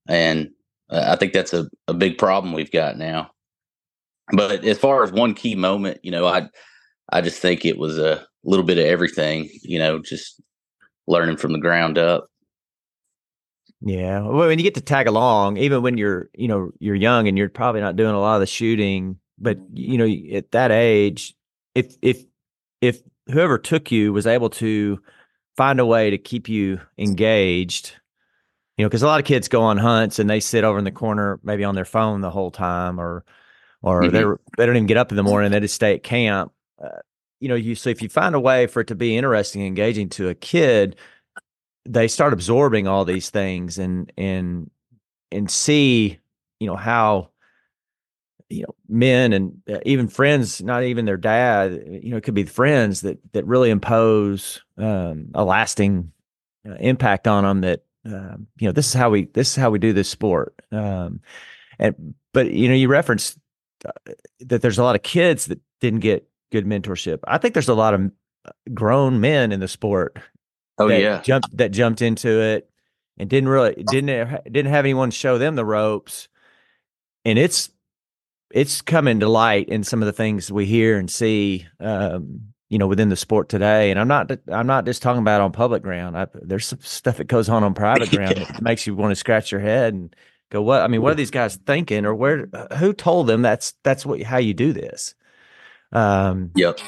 [0.07, 0.51] and
[0.89, 3.32] uh, I think that's a, a big problem we've got now.
[4.31, 6.47] But as far as one key moment, you know, I
[7.11, 10.41] I just think it was a little bit of everything, you know, just
[11.07, 12.27] learning from the ground up.
[13.81, 14.21] Yeah.
[14.21, 17.37] Well, when you get to tag along, even when you're, you know, you're young and
[17.37, 21.35] you're probably not doing a lot of the shooting, but you know, at that age,
[21.75, 22.23] if if
[22.81, 24.99] if whoever took you was able to
[25.57, 27.93] find a way to keep you engaged,
[28.77, 30.85] you know, because a lot of kids go on hunts and they sit over in
[30.85, 33.25] the corner, maybe on their phone the whole time, or
[33.83, 34.13] or mm-hmm.
[34.13, 36.51] they're they don't even get up in the morning; they just stay at camp.
[36.83, 36.89] Uh,
[37.39, 39.67] you know, you so if you find a way for it to be interesting, and
[39.67, 40.95] engaging to a kid,
[41.85, 44.71] they start absorbing all these things and and
[45.31, 46.19] and see,
[46.59, 47.29] you know, how
[48.49, 52.33] you know men and uh, even friends not even their dad you know it could
[52.33, 56.11] be friends that that really impose um, a lasting
[56.67, 59.69] uh, impact on them that um, you know this is how we this is how
[59.71, 61.19] we do this sport um,
[61.79, 63.39] and but you know you referenced
[64.39, 67.19] that there's a lot of kids that didn't get good mentorship.
[67.25, 68.11] I think there's a lot of
[68.45, 70.17] uh, grown men in the sport
[70.77, 71.21] oh yeah.
[71.21, 72.69] jumped that jumped into it
[73.17, 76.27] and didn't really didn't didn't have anyone show them the ropes.
[77.25, 77.69] And it's
[78.51, 82.77] it's coming to light in some of the things we hear and see um, you
[82.77, 83.91] know within the sport today.
[83.91, 86.17] And i'm not i'm not just talking about on public ground.
[86.17, 88.45] I, there's some stuff that goes on on private ground yeah.
[88.45, 90.15] that makes you want to scratch your head and
[90.53, 93.73] go what i mean what are these guys thinking or where who told them that's
[93.83, 95.15] that's what how you do this?
[95.91, 96.79] Um yep.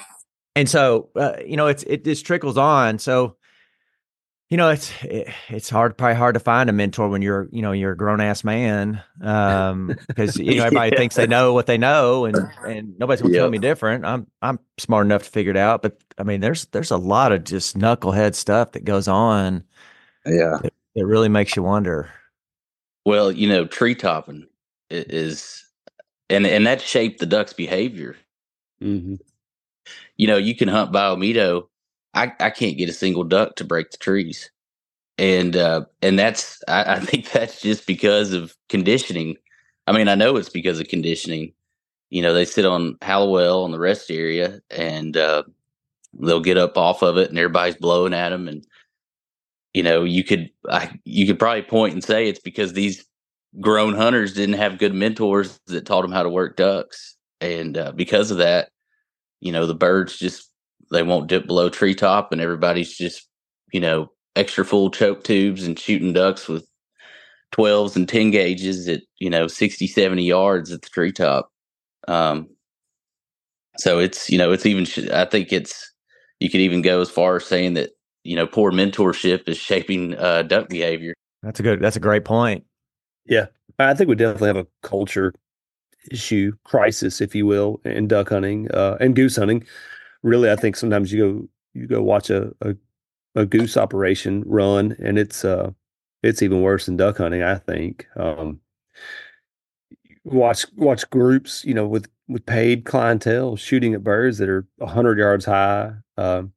[0.55, 2.99] and so uh, you know it's it just trickles on.
[2.99, 3.37] So
[4.49, 7.61] you know it's it, it's hard probably hard to find a mentor when you're you
[7.61, 10.97] know you're a grown ass man um because you know everybody yeah.
[10.97, 13.41] thinks they know what they know and and nobody's gonna yep.
[13.41, 14.05] tell me different.
[14.05, 17.31] I'm i'm smart enough to figure it out but i mean there's there's a lot
[17.31, 19.63] of just knucklehead stuff that goes on
[20.25, 20.59] yeah.
[20.63, 22.09] it, it really makes you wonder
[23.05, 24.47] well you know tree topping
[24.89, 25.65] is
[26.29, 28.15] and and that shaped the duck's behavior
[28.81, 29.15] mm-hmm.
[30.17, 31.67] you know you can hunt Bayou Meto
[32.15, 34.49] I, I can't get a single duck to break the trees.
[35.17, 39.35] And uh, and that's I, I think that's just because of conditioning.
[39.85, 41.53] I mean, I know it's because of conditioning.
[42.09, 45.43] You know, they sit on Hallowell on the rest area and uh,
[46.13, 48.47] they'll get up off of it and everybody's blowing at them.
[48.47, 48.65] And,
[49.75, 53.05] you know, you could, I, you could probably point and say it's because these
[53.59, 57.17] grown hunters didn't have good mentors that taught them how to work ducks.
[57.41, 58.69] And uh, because of that,
[59.41, 60.49] you know, the birds just
[60.91, 63.27] they won't dip below treetop and everybody's just,
[63.73, 66.65] you know, extra full choke tubes and shooting ducks with
[67.53, 71.51] 12s and 10 gauges at, you know, 60, 70 yards at the treetop.
[72.07, 72.47] Um,
[73.75, 75.91] so it's, you know, it's even, I think it's,
[76.39, 77.89] you could even go as far as saying that,
[78.25, 81.13] you know, poor mentorship is shaping uh, duck behavior.
[81.43, 82.65] That's a good, that's a great point.
[83.25, 83.45] Yeah.
[83.79, 85.33] I think we definitely have a culture
[86.11, 89.65] issue crisis, if you will, in duck hunting uh, and goose hunting.
[90.23, 92.75] Really, I think sometimes you go you go watch a, a,
[93.35, 95.71] a goose operation run, and it's uh
[96.23, 97.43] it's even worse than duck hunting.
[97.43, 98.07] I think.
[98.15, 98.59] Um,
[100.23, 105.19] watch watch groups, you know, with with paid clientele shooting at birds that are hundred
[105.19, 105.93] yards high.
[106.17, 106.53] Um,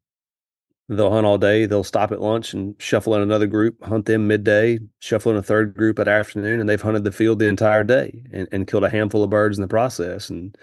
[0.88, 1.66] they'll hunt all day.
[1.66, 5.42] They'll stop at lunch and shuffle in another group, hunt them midday, shuffle in a
[5.42, 8.85] third group at afternoon, and they've hunted the field the entire day and, and killed
[8.85, 10.31] a handful of birds in the process.
[10.31, 10.57] And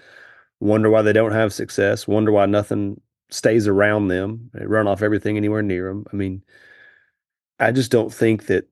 [0.60, 2.08] wonder why they don't have success.
[2.08, 4.50] Wonder why nothing stays around them.
[4.54, 6.06] They run off everything anywhere near them.
[6.12, 6.42] I mean,
[7.58, 8.68] I just don't think that.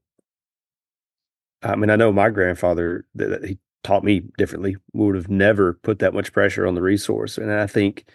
[1.62, 5.98] I mean, I know my grandfather that he taught me differently would have never put
[6.00, 7.38] that much pressure on the resource.
[7.38, 8.06] And I think,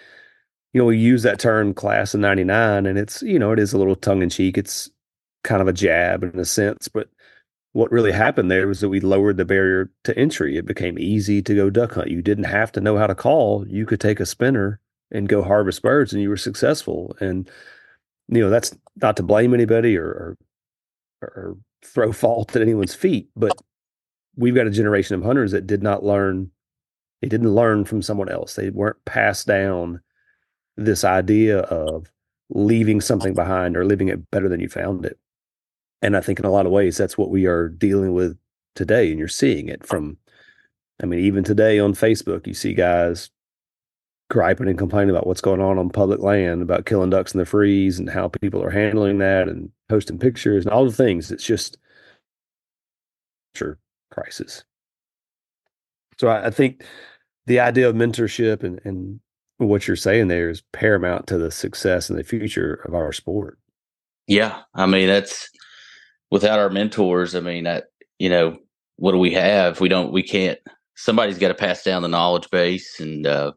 [0.74, 3.74] you know, we use that term class of 99 and it's, you know, it is
[3.74, 4.58] a little tongue in cheek.
[4.58, 4.90] It's
[5.44, 7.10] kind of a jab in a sense, but
[7.74, 10.58] what really happened there was that we lowered the barrier to entry.
[10.58, 12.10] It became easy to go duck hunt.
[12.10, 13.68] You didn't have to know how to call.
[13.68, 14.80] You could take a spinner
[15.12, 17.16] and go harvest birds and you were successful.
[17.20, 17.50] And,
[18.28, 20.36] you know, that's not to blame anybody or,
[21.22, 23.54] or, or throw fault at anyone's feet, but
[24.36, 26.50] we've got a generation of hunters that did not learn
[27.22, 30.00] they didn't learn from someone else they weren't passed down
[30.86, 32.12] this idea of
[32.50, 35.20] leaving something behind or leaving it better than you found it
[36.02, 38.38] and i think in a lot of ways that's what we are dealing with
[38.76, 40.18] today and you're seeing it from
[41.02, 43.30] i mean even today on facebook you see guys
[44.30, 47.46] griping and complaining about what's going on on public land about killing ducks in the
[47.46, 51.46] freeze and how people are handling that and posting pictures and all the things it's
[51.46, 51.78] just
[53.56, 53.78] sure
[54.10, 54.64] crisis.
[56.18, 56.84] So I, I think
[57.46, 59.20] the idea of mentorship and, and
[59.60, 63.60] what you're saying there is paramount to the success and the future of our sport.
[64.28, 64.62] Yeah.
[64.74, 65.50] I mean, that's
[66.32, 67.36] without our mentors.
[67.36, 67.86] I mean, that,
[68.20, 68.58] you know,
[68.96, 69.80] what do we have?
[69.80, 70.60] We don't, we can't,
[70.96, 73.00] somebody's got to pass down the knowledge base.
[73.00, 73.52] And, uh,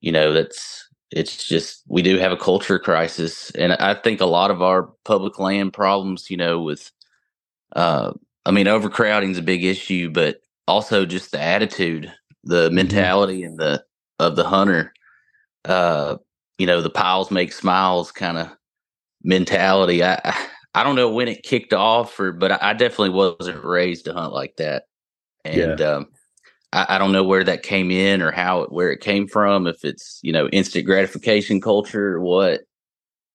[0.00, 3.50] you know, that's, it's just, we do have a culture crisis.
[3.50, 6.90] And I think a lot of our public land problems, you know, with,
[7.74, 8.12] uh,
[8.44, 12.12] I mean, overcrowding is a big issue, but also just the attitude,
[12.44, 12.76] the mm-hmm.
[12.76, 13.84] mentality, and the
[14.18, 14.92] of the hunter.
[15.64, 16.16] Uh,
[16.58, 18.48] you know, the piles make smiles kind of
[19.22, 20.02] mentality.
[20.04, 20.18] I
[20.74, 24.32] I don't know when it kicked off, or but I definitely wasn't raised to hunt
[24.32, 24.84] like that,
[25.44, 25.86] and yeah.
[25.86, 26.06] um,
[26.72, 29.66] I, I don't know where that came in or how it where it came from.
[29.66, 32.60] If it's you know instant gratification culture or what,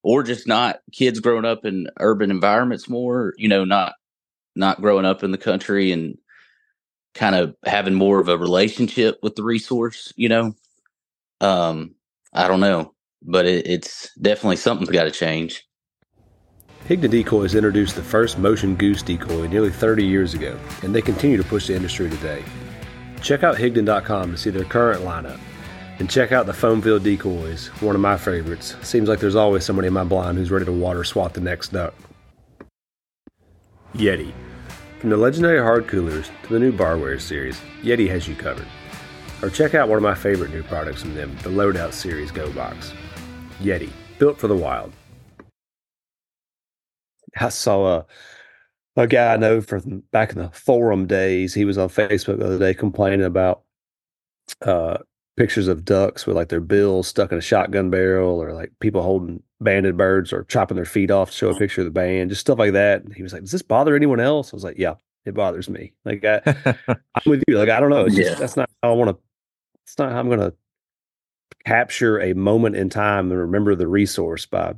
[0.02, 3.34] or just not kids growing up in urban environments more.
[3.36, 3.94] You know, not
[4.56, 6.18] not growing up in the country and
[7.14, 10.54] kind of having more of a relationship with the resource, you know.
[11.40, 11.94] Um,
[12.32, 15.64] I don't know, but it, it's definitely something's got to change.
[16.86, 21.36] Higdon Decoys introduced the first motion goose decoy nearly 30 years ago, and they continue
[21.36, 22.42] to push the industry today.
[23.20, 25.38] Check out Higdon.com to see their current lineup,
[25.98, 28.76] and check out the foam field decoys, one of my favorites.
[28.82, 31.72] Seems like there's always somebody in my blind who's ready to water swat the next
[31.72, 31.94] duck.
[33.94, 34.32] Yeti
[34.98, 38.66] from the legendary hard coolers to the new barware series, Yeti has you covered.
[39.42, 42.50] Or check out one of my favorite new products from them, the Loadout Series Go
[42.52, 42.92] Box.
[43.60, 44.92] Yeti, built for the wild.
[47.38, 48.06] I saw a
[48.96, 51.54] a guy I know from back in the forum days.
[51.54, 53.62] He was on Facebook the other day complaining about
[54.62, 54.98] uh,
[55.36, 59.02] pictures of ducks with like their bills stuck in a shotgun barrel, or like people
[59.02, 62.30] holding banded birds or chopping their feet off to show a picture of the band,
[62.30, 63.04] just stuff like that.
[63.04, 65.68] And he was like, "Does this bother anyone else?" I was like, "Yeah, it bothers
[65.68, 66.40] me." Like I,
[66.88, 67.56] am with you.
[67.56, 68.06] Like I don't know.
[68.06, 68.34] It's just, yeah.
[68.34, 69.27] That's not how I want to.
[69.88, 70.52] It's not how I'm going to
[71.64, 74.74] capture a moment in time and remember the resource by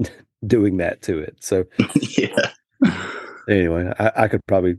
[0.46, 1.36] doing that to it.
[1.40, 1.64] So
[2.18, 2.50] yeah.
[3.48, 4.78] Anyway, I, I could probably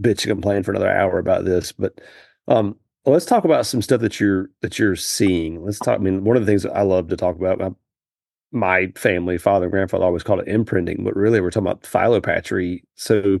[0.00, 2.00] bitch and complain for another hour about this, but
[2.48, 5.62] um, let's talk about some stuff that you're that you're seeing.
[5.64, 6.00] Let's talk.
[6.00, 7.58] I mean, one of the things I love to talk about.
[7.58, 7.70] My,
[8.50, 12.82] my family, father and grandfather always called it imprinting, but really we're talking about philopatry.
[12.94, 13.38] So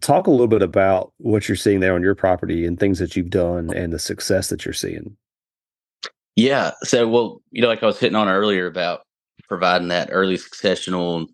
[0.00, 3.16] talk a little bit about what you're seeing there on your property and things that
[3.16, 5.16] you've done and the success that you're seeing.
[6.36, 6.72] Yeah.
[6.82, 9.00] So, well, you know, like I was hitting on earlier about
[9.48, 11.26] providing that early successional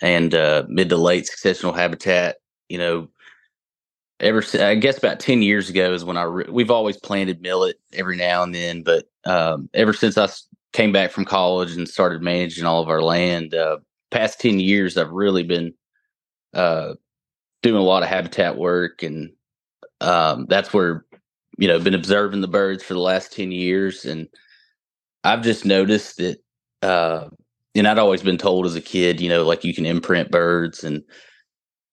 [0.00, 2.36] and uh, mid to late successional habitat,
[2.68, 3.08] you know,
[4.20, 7.76] ever I guess about 10 years ago is when I, re- we've always planted millet
[7.92, 10.28] every now and then, but um, ever since I
[10.72, 13.54] came back from college and started managing all of our land.
[13.54, 13.78] Uh,
[14.10, 15.74] past 10 years, I've really been
[16.54, 16.94] uh,
[17.62, 19.02] doing a lot of habitat work.
[19.02, 19.32] And
[20.00, 21.06] um, that's where,
[21.58, 24.04] you know, been observing the birds for the last 10 years.
[24.06, 24.28] And
[25.24, 26.38] I've just noticed that,
[26.82, 27.28] uh,
[27.74, 30.84] and I'd always been told as a kid, you know, like you can imprint birds
[30.84, 31.02] and,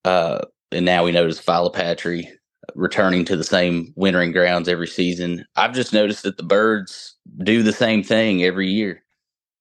[0.05, 0.39] uh,
[0.71, 2.25] and now we notice philopatry.
[2.75, 5.45] returning to the same wintering grounds every season.
[5.55, 9.03] I've just noticed that the birds do the same thing every year.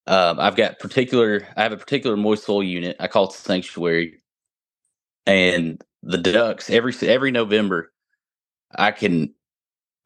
[0.07, 2.97] Um, I've got particular, I have a particular moist soil unit.
[3.01, 4.23] I call it the sanctuary,
[5.27, 7.93] and the ducks every every November.
[8.75, 9.35] I can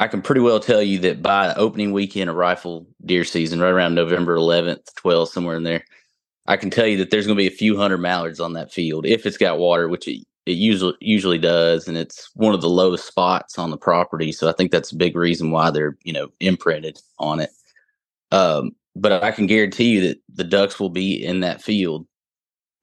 [0.01, 3.69] I can pretty well tell you that by opening weekend of rifle deer season, right
[3.69, 5.85] around November 11th, 12th, somewhere in there,
[6.47, 8.73] I can tell you that there's going to be a few hundred mallards on that
[8.73, 12.63] field if it's got water, which it, it usually usually does, and it's one of
[12.63, 14.33] the lowest spots on the property.
[14.33, 17.51] So I think that's a big reason why they're you know imprinted on it.
[18.33, 22.07] Um, but I can guarantee you that the ducks will be in that field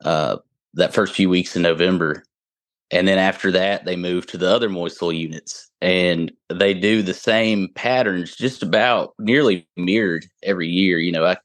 [0.03, 0.37] uh,
[0.75, 2.23] that first few weeks in November,
[2.91, 7.13] and then after that they move to the other moist units and they do the
[7.13, 11.37] same patterns just about nearly mirrored every year you know I,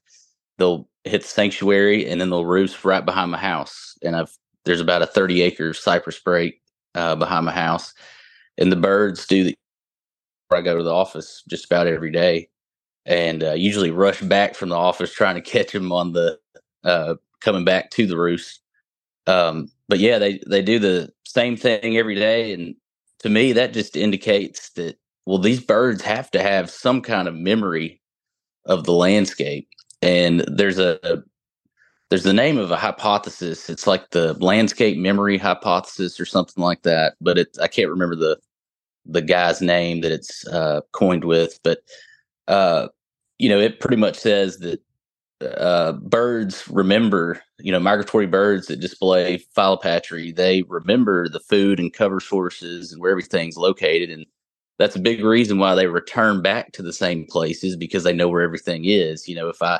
[0.57, 4.35] they'll hit the sanctuary and then they'll roost right behind my house and i've
[4.65, 6.61] there's about a 30 acre cypress break
[6.95, 7.93] uh, behind my house
[8.57, 9.55] and the birds do the
[10.51, 12.47] i go to the office just about every day
[13.05, 16.39] and uh, usually rush back from the office trying to catch them on the
[16.85, 18.61] uh, coming back to the roost
[19.27, 22.75] um, but yeah they they do the same thing every day and
[23.23, 27.33] to me, that just indicates that, well, these birds have to have some kind of
[27.33, 28.01] memory
[28.65, 29.67] of the landscape.
[30.01, 31.23] And there's a,
[32.09, 33.69] there's the name of a hypothesis.
[33.69, 37.15] It's like the landscape memory hypothesis or something like that.
[37.21, 38.37] But it, I can't remember the
[39.05, 41.59] the guy's name that it's uh, coined with.
[41.63, 41.79] But
[42.49, 42.89] uh,
[43.39, 44.81] you know, it pretty much says that
[45.41, 51.93] uh, birds remember, you know, migratory birds that display philopatry, they remember the food and
[51.93, 54.09] cover sources and where everything's located.
[54.09, 54.25] And
[54.79, 58.29] that's a big reason why they return back to the same places because they know
[58.29, 59.27] where everything is.
[59.27, 59.79] You know, if I,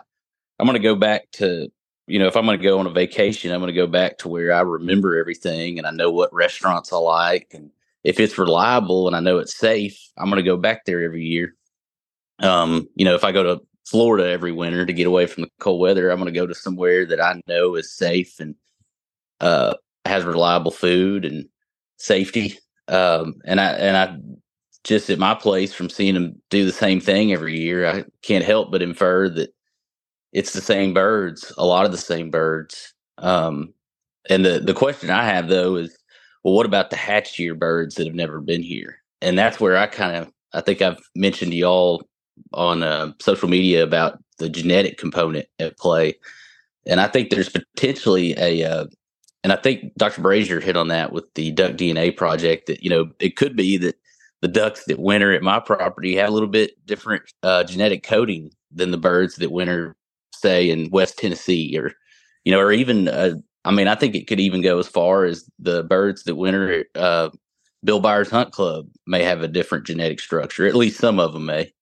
[0.60, 1.72] I'm going to go back to,
[2.08, 4.18] you know, if I'm going to go on a vacation, I'm going to go back
[4.20, 7.52] to where I remember everything and I know what restaurants I like.
[7.54, 7.72] And
[8.04, 11.24] if it's reliable and I know it's safe, I'm going to go back there every
[11.24, 11.56] year.
[12.40, 15.50] Um, you know, if I go to Florida every winter to get away from the
[15.60, 16.10] cold weather.
[16.10, 18.56] I'm going to go to somewhere that I know is safe and
[19.42, 19.76] uh,
[20.06, 21.48] has reliable food and
[21.98, 22.58] safety.
[22.88, 24.18] Um, and I and I
[24.84, 28.44] just at my place from seeing them do the same thing every year, I can't
[28.44, 29.54] help but infer that
[30.34, 32.94] it's the same birds, a lot of the same birds.
[33.20, 33.74] Um,
[34.30, 35.98] and the the question I have though is,
[36.44, 38.98] well, what about the hatch year birds that have never been here?
[39.22, 42.04] And that's where I kind of I think I've mentioned to y'all
[42.54, 46.16] on uh, social media about the genetic component at play,
[46.86, 48.86] and I think there's potentially a, uh,
[49.44, 50.22] and I think Dr.
[50.22, 52.68] Brazier hit on that with the duck DNA project.
[52.68, 53.96] That you know it could be that
[54.42, 58.52] the ducks that winter at my property have a little bit different uh, genetic coding
[58.72, 59.96] than the birds that winter,
[60.34, 61.94] say, in West Tennessee, or
[62.44, 65.26] you know, or even uh, I mean, I think it could even go as far
[65.26, 67.30] as the birds that winter uh,
[67.84, 70.66] Bill Byers Hunt Club may have a different genetic structure.
[70.66, 71.74] At least some of them may.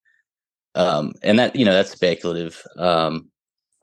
[0.75, 2.61] Um, and that, you know, that's speculative.
[2.77, 3.29] Um,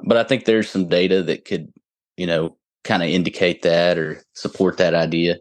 [0.00, 1.72] but I think there's some data that could,
[2.16, 5.38] you know, kind of indicate that or support that idea.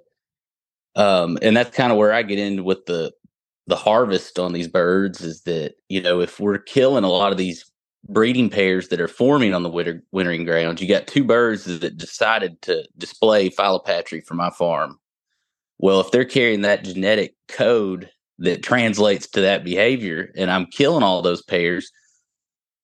[0.96, 3.14] Um, and that's kind of where I get into with the
[3.68, 7.38] the harvest on these birds is that you know if we're killing a lot of
[7.38, 7.70] these
[8.10, 11.98] breeding pairs that are forming on the winter, wintering grounds, you got two birds that
[11.98, 14.98] decided to display philopatry for my farm.
[15.80, 18.10] Well, if they're carrying that genetic code
[18.40, 21.92] that translates to that behavior and I'm killing all those pairs,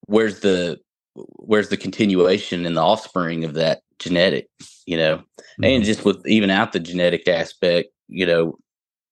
[0.08, 0.80] where's the
[1.14, 4.48] where's the continuation and the offspring of that genetic,
[4.86, 5.18] you know?
[5.18, 5.64] Mm-hmm.
[5.64, 8.58] And just with even out the genetic aspect, you know,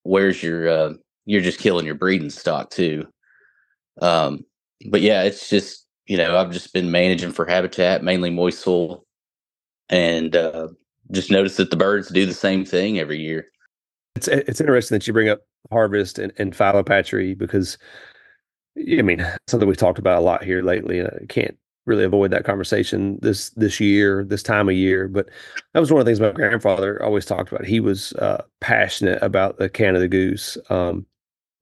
[0.02, 0.92] where's your uh
[1.24, 3.06] you're just killing your breeding stock too.
[4.00, 4.44] Um
[4.90, 9.04] but yeah, it's just, you know, I've just been managing for habitat, mainly moist soil
[9.88, 10.68] and uh
[11.12, 13.46] just noticed that the birds do the same thing every year.
[14.14, 17.78] It's it's interesting that you bring up harvest and, and philopatry because
[18.76, 21.02] I mean something we've talked about a lot here lately.
[21.02, 21.56] I can't
[21.86, 25.08] really avoid that conversation this this year, this time of year.
[25.08, 25.28] But
[25.72, 27.64] that was one of the things my grandfather always talked about.
[27.64, 30.56] He was uh, passionate about the Canada goose.
[30.70, 31.06] Um,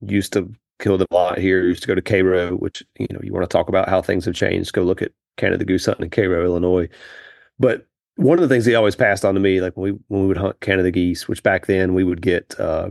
[0.07, 1.63] used to kill them a lot here.
[1.63, 4.25] Used to go to Cairo, which you know you want to talk about how things
[4.25, 4.73] have changed.
[4.73, 6.89] Go look at Canada goose hunting in Cairo, Illinois.
[7.59, 7.87] But
[8.17, 10.27] one of the things he always passed on to me, like when we when we
[10.29, 12.91] would hunt Canada geese, which back then we would get, uh,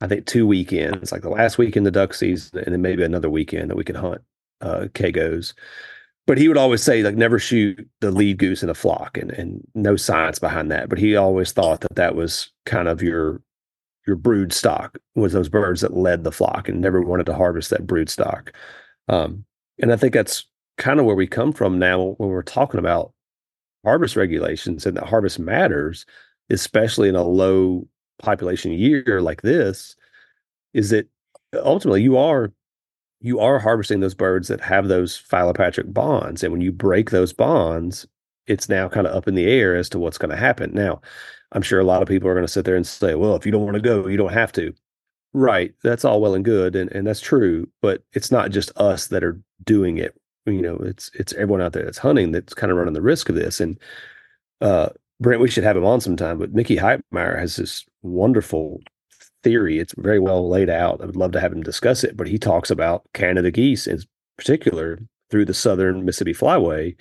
[0.00, 3.02] I think two weekends, like the last week in the duck season, and then maybe
[3.04, 4.20] another weekend that we could hunt
[4.60, 5.54] uh, Kagos.
[6.26, 9.30] But he would always say, like, never shoot the lead goose in a flock, and
[9.32, 10.88] and no science behind that.
[10.88, 13.40] But he always thought that that was kind of your
[14.06, 17.70] your brood stock was those birds that led the flock, and never wanted to harvest
[17.70, 18.52] that brood stock.
[19.08, 19.44] Um,
[19.80, 20.44] and I think that's
[20.76, 23.13] kind of where we come from now when we're talking about
[23.84, 26.06] harvest regulations and that harvest matters,
[26.50, 27.86] especially in a low
[28.18, 29.96] population year like this.
[30.74, 31.06] is that
[31.54, 32.52] uh, ultimately you are
[33.20, 36.42] you are harvesting those birds that have those philopatric bonds.
[36.42, 38.06] And when you break those bonds,
[38.46, 40.72] it's now kind of up in the air as to what's going to happen.
[40.74, 41.00] Now,
[41.52, 43.46] I'm sure a lot of people are going to sit there and say, well, if
[43.46, 44.74] you don't want to go, you don't have to.
[45.32, 45.72] Right.
[45.82, 46.76] That's all well and good.
[46.76, 47.68] And, and that's true.
[47.80, 50.14] But it's not just us that are doing it.
[50.46, 53.28] You know, it's it's everyone out there that's hunting that's kind of running the risk
[53.28, 53.60] of this.
[53.60, 53.78] And
[54.60, 54.90] uh
[55.20, 56.38] Brent, we should have him on sometime.
[56.38, 58.80] But Mickey Heitmeyer has this wonderful
[59.42, 59.78] theory.
[59.78, 61.00] It's very well laid out.
[61.02, 64.00] I would love to have him discuss it, but he talks about Canada geese in
[64.38, 64.98] particular
[65.30, 66.96] through the southern Mississippi Flyway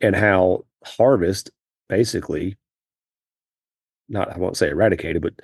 [0.00, 1.50] and how harvest
[1.88, 2.56] basically
[4.08, 5.40] not I won't say eradicated, but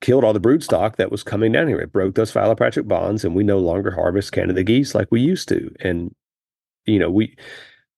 [0.00, 1.80] killed all the brood stock that was coming down here.
[1.80, 5.48] It broke those philopatric bonds, and we no longer harvest Canada geese like we used
[5.48, 5.74] to.
[5.80, 6.14] And
[6.86, 7.36] you know, we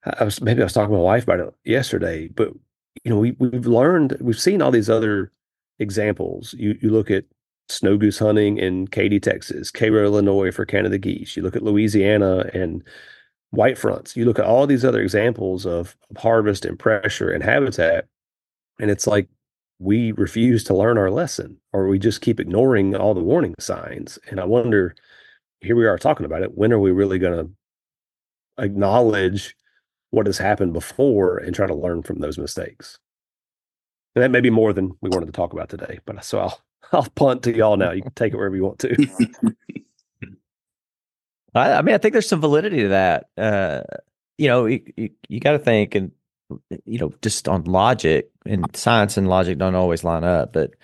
[0.05, 2.53] I was maybe I was talking to my wife about it yesterday, but
[3.05, 5.33] you know, we we've learned we've seen all these other
[5.79, 6.55] examples.
[6.59, 7.25] You you look at
[7.69, 11.37] snow goose hunting in Katy, Texas, Cairo, Illinois for Canada geese.
[11.37, 12.83] You look at Louisiana and
[13.51, 14.17] white fronts.
[14.17, 18.07] You look at all these other examples of, of harvest and pressure and habitat,
[18.79, 19.29] and it's like
[19.79, 24.19] we refuse to learn our lesson or we just keep ignoring all the warning signs.
[24.31, 24.95] And I wonder,
[25.61, 26.57] here we are talking about it.
[26.57, 27.51] When are we really going to
[28.59, 29.57] acknowledge
[30.11, 32.99] what has happened before and try to learn from those mistakes?
[34.15, 36.01] And that may be more than we wanted to talk about today.
[36.07, 36.61] But so I'll
[36.93, 37.93] I'll punt to y'all now.
[37.93, 38.97] You can take it wherever you want to.
[41.55, 43.29] I, I, mean, I think there's some validity to that.
[43.37, 43.83] Uh,
[44.39, 46.13] you know, you, you, you got to think, and
[46.85, 50.75] you know, just on logic and science and logic don't always line up, but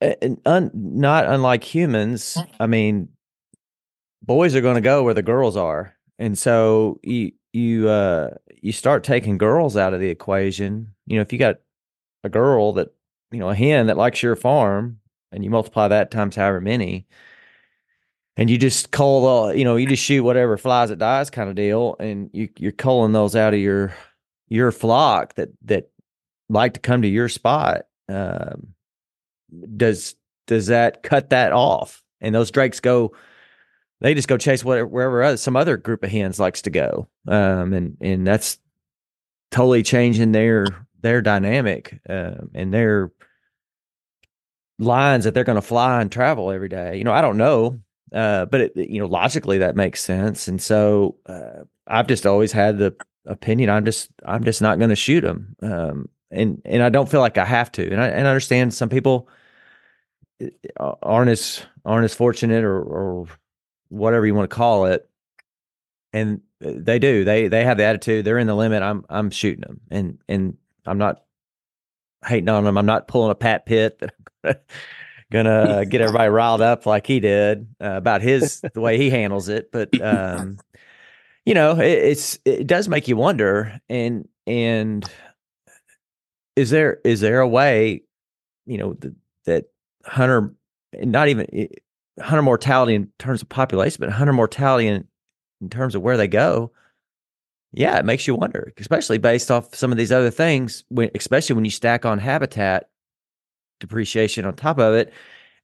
[0.00, 2.36] and un, not unlike humans.
[2.58, 3.08] I mean,
[4.22, 8.30] boys are going to go where the girls are, and so you you uh
[8.62, 10.94] you start taking girls out of the equation.
[11.06, 11.56] You know, if you got
[12.22, 12.94] a girl that
[13.32, 15.00] you know a hen that likes your farm
[15.32, 17.06] and you multiply that times however many
[18.36, 21.48] and you just cull the you know you just shoot whatever flies it dies kind
[21.48, 23.94] of deal and you you're culling those out of your
[24.48, 25.90] your flock that that
[26.48, 28.74] like to come to your spot um,
[29.76, 30.16] does
[30.46, 33.12] does that cut that off and those drakes go
[34.00, 37.08] they just go chase whatever wherever other, some other group of hens likes to go
[37.28, 38.58] um, and and that's
[39.50, 40.66] totally changing their
[41.00, 43.10] their dynamic uh, and their
[44.78, 46.96] lines that they're going to fly and travel every day.
[46.96, 47.80] You know, I don't know,
[48.12, 50.48] uh, but it, you know, logically that makes sense.
[50.48, 52.94] And so uh, I've just always had the
[53.26, 57.08] opinion I'm just I'm just not going to shoot them, um, and and I don't
[57.08, 57.90] feel like I have to.
[57.90, 59.28] And I and I understand some people
[60.78, 63.28] uh, aren't as aren't as fortunate or or
[63.90, 65.08] whatever you want to call it,
[66.12, 68.82] and they do they they have the attitude they're in the limit.
[68.82, 71.22] I'm I'm shooting them, and and I'm not
[72.26, 72.78] hating on them.
[72.78, 74.02] I'm not pulling a Pat Pitt
[74.42, 74.64] that
[75.32, 79.48] gonna get everybody riled up like he did uh, about his the way he handles
[79.48, 79.70] it.
[79.72, 80.58] But um,
[81.44, 83.80] you know, it, it's it does make you wonder.
[83.88, 85.08] And and
[86.56, 88.02] is there is there a way,
[88.66, 89.14] you know, that,
[89.46, 89.64] that
[90.04, 90.54] hunter,
[90.94, 91.46] not even
[92.20, 95.06] hunter mortality in terms of population, but hunter mortality in
[95.60, 96.72] in terms of where they go
[97.72, 101.54] yeah, it makes you wonder, especially based off some of these other things, when, especially
[101.54, 102.88] when you stack on habitat
[103.78, 105.12] depreciation on top of it.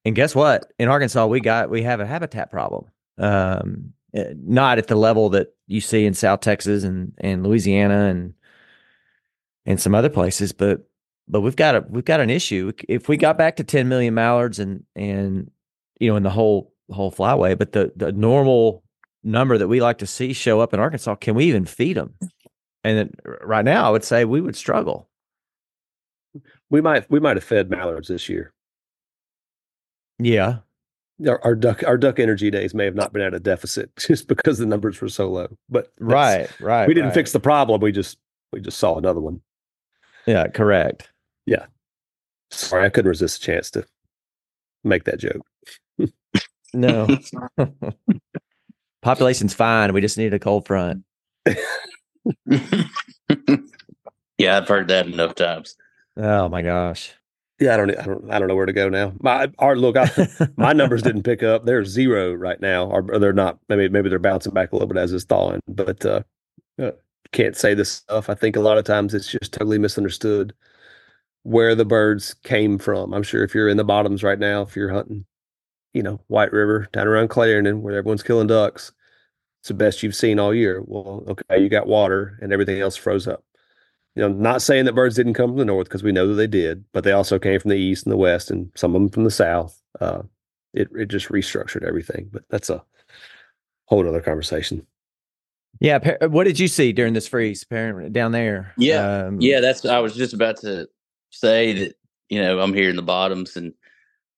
[0.04, 0.72] And guess what?
[0.78, 2.86] In Arkansas, we got we have a habitat problem.
[3.18, 8.04] Um, eh, not at the level that you see in South Texas and and Louisiana
[8.06, 8.34] and
[9.66, 10.88] and some other places, but
[11.26, 12.72] but we've got a we've got an issue.
[12.88, 15.50] If we got back to 10 million mallards and and
[16.00, 18.82] you know in the whole whole flyway, but the the normal
[19.22, 22.14] number that we like to see show up in Arkansas, can we even feed them?
[22.22, 22.28] Mm.
[22.84, 25.08] And then, right now, I would say we would struggle.
[26.70, 28.52] We might we might have fed mallards this year.
[30.18, 30.58] Yeah,
[31.26, 34.28] our, our, duck our duck energy days may have not been at a deficit just
[34.28, 35.48] because the numbers were so low.
[35.68, 37.14] But right, right, we didn't right.
[37.14, 37.80] fix the problem.
[37.80, 38.18] We just
[38.52, 39.40] we just saw another one.
[40.26, 41.10] Yeah, correct.
[41.46, 41.66] Yeah.
[42.50, 43.84] Sorry, I couldn't resist a chance to
[44.84, 45.42] make that joke.
[46.72, 47.06] No.
[49.02, 49.92] Population's fine.
[49.92, 51.04] We just need a cold front.
[54.38, 55.76] yeah, I've heard that enough times.
[56.16, 57.14] Oh my gosh.
[57.58, 59.12] Yeah, I don't, I don't, I don't know where to go now.
[59.20, 60.10] My, our look, I,
[60.56, 61.64] my numbers didn't pick up.
[61.64, 63.58] They're zero right now, or, or, they're not.
[63.68, 65.60] Maybe, maybe they're bouncing back a little bit as it's thawing.
[65.66, 66.22] But uh,
[66.78, 66.90] uh,
[67.32, 68.28] can't say this stuff.
[68.28, 70.52] I think a lot of times it's just totally misunderstood
[71.44, 73.14] where the birds came from.
[73.14, 75.24] I'm sure if you're in the bottoms right now, if you're hunting,
[75.96, 78.92] you know, White River down around Clarendon, where everyone's killing ducks,
[79.60, 80.82] it's the best you've seen all year.
[80.84, 83.42] Well, okay, you got water and everything else froze up.
[84.14, 86.34] You know, not saying that birds didn't come from the north because we know that
[86.34, 89.00] they did, but they also came from the east and the west, and some of
[89.00, 89.82] them from the south.
[90.00, 90.22] Uh,
[90.74, 92.28] it it just restructured everything.
[92.30, 92.84] But that's a
[93.86, 94.86] whole other conversation.
[95.80, 95.98] Yeah.
[96.26, 98.72] What did you see during this freeze down there?
[98.78, 99.26] Yeah.
[99.26, 99.60] Um, yeah.
[99.60, 100.88] That's, I was just about to
[101.30, 101.96] say that,
[102.30, 103.74] you know, I'm here in the bottoms and,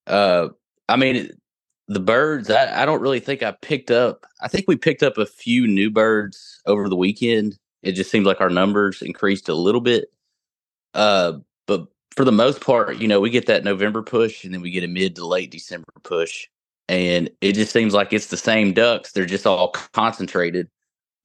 [0.05, 0.49] uh,
[0.89, 1.29] I mean,
[1.89, 5.17] the birds, I, I don't really think I picked up, I think we picked up
[5.17, 7.57] a few new birds over the weekend.
[7.81, 10.09] It just seems like our numbers increased a little bit.
[10.93, 14.61] Uh, but for the most part, you know, we get that November push and then
[14.61, 16.47] we get a mid to late December push.
[16.87, 19.11] And it just seems like it's the same ducks.
[19.11, 20.69] They're just all concentrated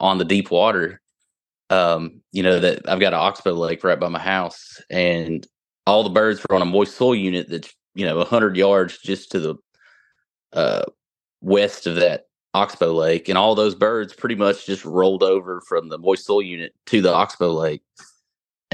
[0.01, 1.01] on the deep water.
[1.69, 5.47] Um, you know, that I've got an oxbow lake right by my house, and
[5.87, 9.33] all the birds are on a moist soil unit that's, you know, 100 yards just
[9.33, 9.57] to the
[10.55, 10.85] uh,
[11.41, 13.29] west of that oxbow lake.
[13.29, 17.03] And all those birds pretty much just rolled over from the moist soil unit to
[17.03, 17.83] the oxbow lake.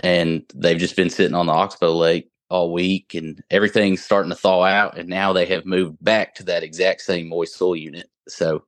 [0.02, 4.36] And they've just been sitting on the oxbow lake all week and everything's starting to
[4.36, 8.10] thaw out and now they have moved back to that exact same moist soil unit
[8.28, 8.64] so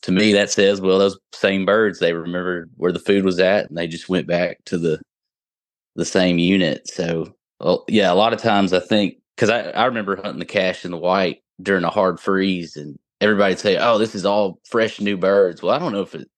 [0.00, 3.68] to me that says well those same birds they remembered where the food was at
[3.68, 5.00] and they just went back to the
[5.96, 9.86] the same unit so well, yeah a lot of times i think because I, I
[9.86, 13.98] remember hunting the cache and the white during a hard freeze and everybody'd say oh
[13.98, 15.62] this is all fresh new birds.
[15.62, 16.28] Well i don't know if it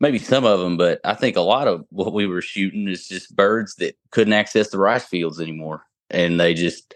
[0.00, 3.08] maybe some of them but i think a lot of what we were shooting is
[3.08, 6.94] just birds that couldn't access the rice fields anymore and they just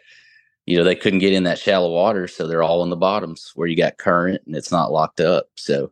[0.66, 3.52] you know they couldn't get in that shallow water so they're all in the bottoms
[3.54, 5.90] where you got current and it's not locked up so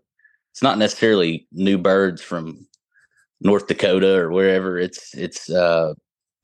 [0.52, 2.66] it's not necessarily new birds from
[3.40, 5.92] north dakota or wherever it's it's uh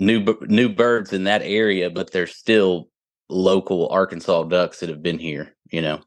[0.01, 2.89] new new birds in that area but they're still
[3.29, 6.01] local arkansas ducks that have been here you know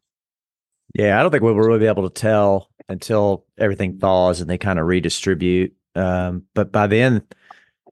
[0.96, 4.58] yeah i don't think we'll really be able to tell until everything thaws and they
[4.58, 7.22] kind of redistribute um but by then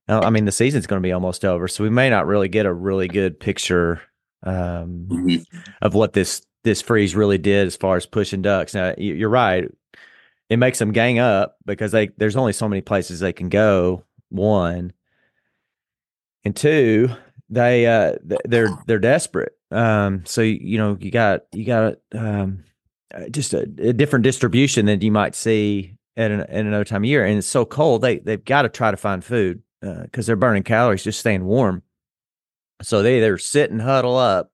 [0.09, 2.65] I mean, the season's going to be almost over, so we may not really get
[2.65, 4.01] a really good picture
[4.43, 5.59] um, mm-hmm.
[5.81, 8.73] of what this this freeze really did as far as pushing ducks.
[8.73, 9.65] Now, you're right;
[10.49, 14.03] it makes them gang up because they there's only so many places they can go.
[14.29, 14.93] One
[16.45, 17.09] and two,
[17.49, 19.53] they uh, they're they're desperate.
[19.71, 22.63] Um, so you know you got you got um,
[23.13, 27.03] uh, just a, a different distribution than you might see at, an, at another time
[27.03, 30.25] of year, and it's so cold they they've got to try to find food because
[30.25, 31.83] uh, they're burning calories just staying warm.
[32.81, 34.51] So they either sit and huddle up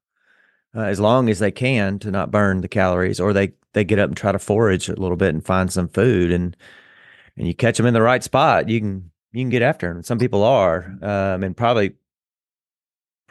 [0.75, 3.99] uh, as long as they can to not burn the calories, or they they get
[3.99, 6.31] up and try to forage a little bit and find some food.
[6.31, 6.55] And
[7.37, 10.03] and you catch them in the right spot, you can you can get after them.
[10.03, 11.93] Some people are, um, and probably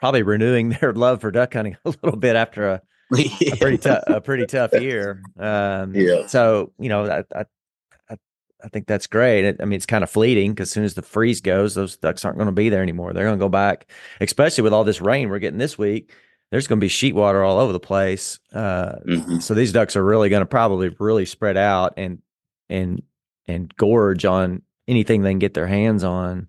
[0.03, 2.83] probably renewing their love for duck hunting a little bit after a,
[3.17, 5.23] a pretty tough a pretty tough year.
[5.39, 6.27] Um, yeah.
[6.27, 7.45] So you know, I, I
[8.65, 9.57] I think that's great.
[9.61, 12.25] I mean, it's kind of fleeting because as soon as the freeze goes, those ducks
[12.25, 13.13] aren't going to be there anymore.
[13.13, 13.91] They're going to go back,
[14.21, 16.13] especially with all this rain we're getting this week.
[16.51, 18.39] There's going to be sheet water all over the place.
[18.53, 19.39] Uh, mm-hmm.
[19.39, 22.23] So these ducks are really going to probably really spread out and
[22.69, 23.03] and
[23.47, 26.49] and gorge on anything they can get their hands on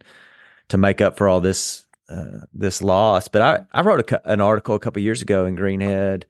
[0.70, 3.28] to make up for all this uh, this loss.
[3.28, 6.24] But I I wrote a, an article a couple years ago in Greenhead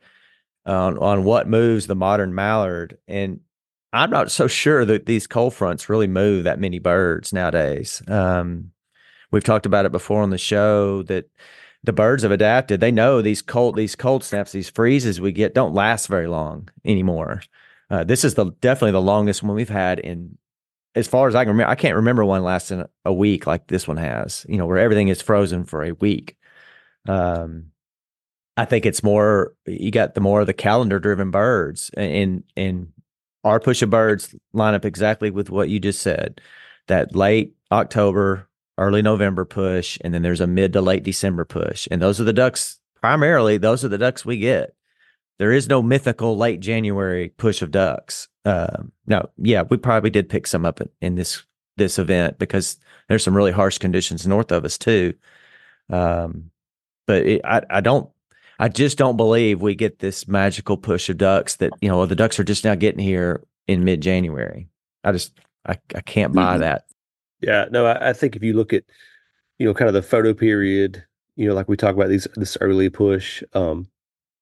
[0.65, 3.41] on on what moves the modern mallard and
[3.93, 8.01] I'm not so sure that these cold fronts really move that many birds nowadays.
[8.07, 8.71] Um,
[9.31, 11.29] we've talked about it before on the show that
[11.83, 12.79] the birds have adapted.
[12.79, 16.69] They know these cold these cold snaps, these freezes we get don't last very long
[16.83, 17.43] anymore.
[17.91, 20.39] Uh, this is the definitely the longest one we've had in
[20.95, 21.71] as far as I can remember.
[21.71, 24.45] I can't remember one lasting a week like this one has.
[24.47, 26.37] You know, where everything is frozen for a week.
[27.07, 27.71] Um,
[28.55, 32.93] I think it's more you got the more of the calendar driven birds and and
[33.43, 36.39] our push of birds line up exactly with what you just said.
[36.87, 41.87] That late October, early November push, and then there's a mid to late December push.
[41.89, 44.75] And those are the ducks, primarily, those are the ducks we get.
[45.39, 48.27] There is no mythical late January push of ducks.
[48.45, 51.43] Um, no, yeah, we probably did pick some up in this
[51.75, 52.77] this event because
[53.09, 55.13] there's some really harsh conditions north of us too.
[55.89, 56.51] Um,
[57.07, 58.09] but it, I, I don't
[58.59, 62.15] I just don't believe we get this magical push of ducks that, you know, the
[62.15, 64.69] ducks are just now getting here in mid January.
[65.03, 66.61] I just, I, I can't buy mm-hmm.
[66.61, 66.85] that.
[67.41, 67.65] Yeah.
[67.71, 68.83] No, I, I, think if you look at,
[69.57, 71.03] you know, kind of the photo period,
[71.35, 73.87] you know, like we talk about these, this early push, um,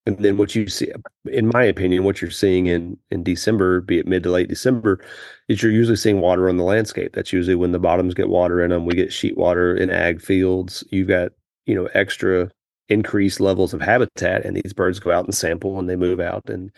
[0.06, 0.92] and then what you see,
[1.26, 5.04] in my opinion, what you're seeing in in December, be it mid to late December,
[5.48, 7.14] is you're usually seeing water on the landscape.
[7.14, 8.86] That's usually when the bottoms get water in them.
[8.86, 10.84] We get sheet water in ag fields.
[10.90, 11.32] You've got
[11.66, 12.50] you know extra
[12.90, 16.44] increased levels of habitat and these birds go out and sample and they move out
[16.50, 16.70] and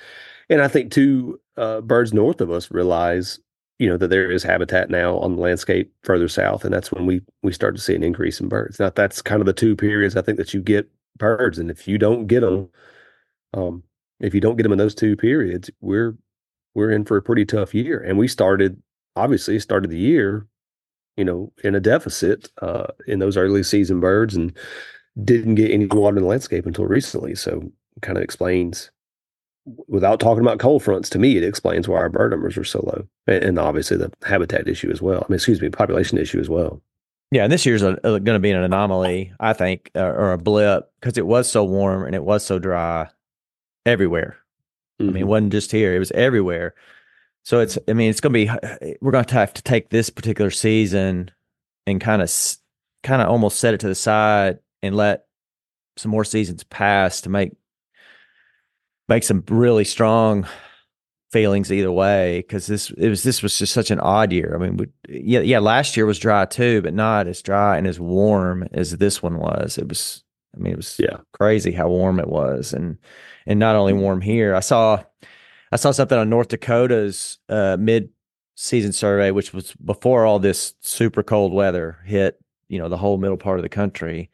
[0.47, 3.39] and i think too uh, birds north of us realize
[3.80, 7.07] you know that there is habitat now on the landscape further south and that's when
[7.07, 9.76] we we start to see an increase in birds now that's kind of the two
[9.76, 12.69] periods i think that you get birds and if you don't get them
[13.54, 13.84] um
[14.20, 16.18] if you don't get them in those two periods, we're
[16.76, 17.99] we're in for a pretty tough year.
[17.99, 18.82] And we started
[19.16, 20.47] obviously started the year,
[21.18, 24.56] you know, in a deficit uh, in those early season birds and
[25.24, 27.36] didn't get any water in the landscape until recently.
[27.36, 28.89] So kind of explains
[29.88, 32.80] without talking about cold fronts, to me, it explains why our bird numbers are so
[32.80, 35.20] low, and, and obviously the habitat issue as well.
[35.20, 36.82] I mean, excuse me, population issue as well.
[37.32, 40.91] Yeah, and this year's going to be an anomaly, I think, uh, or a blip
[40.99, 43.08] because it was so warm and it was so dry
[43.86, 44.38] everywhere.
[44.99, 45.03] Mm-hmm.
[45.03, 45.29] I mean, it mm-hmm.
[45.29, 46.75] wasn't just here; it was everywhere.
[47.43, 48.95] So it's, I mean, it's going to be.
[49.01, 51.31] We're going to have to take this particular season
[51.86, 52.31] and kind of,
[53.03, 55.25] kind of almost set it to the side and let
[55.97, 57.51] some more seasons pass to make
[59.09, 60.47] make some really strong
[61.31, 64.53] feelings either way because this it was this was just such an odd year.
[64.55, 67.88] I mean, we, yeah, yeah, last year was dry too, but not as dry and
[67.88, 69.77] as warm as this one was.
[69.77, 70.23] It was,
[70.55, 72.97] I mean, it was yeah crazy how warm it was, and
[73.45, 74.55] and not only warm here.
[74.55, 75.03] I saw
[75.71, 78.09] I saw something on North Dakota's uh, mid
[78.55, 83.17] season survey, which was before all this super cold weather hit, you know, the whole
[83.17, 84.29] middle part of the country.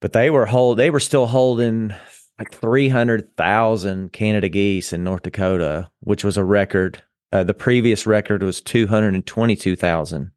[0.00, 1.94] But they were hold they were still holding
[2.38, 7.02] like 300,000 Canada geese in North Dakota, which was a record.
[7.32, 10.30] Uh, the previous record was 222,000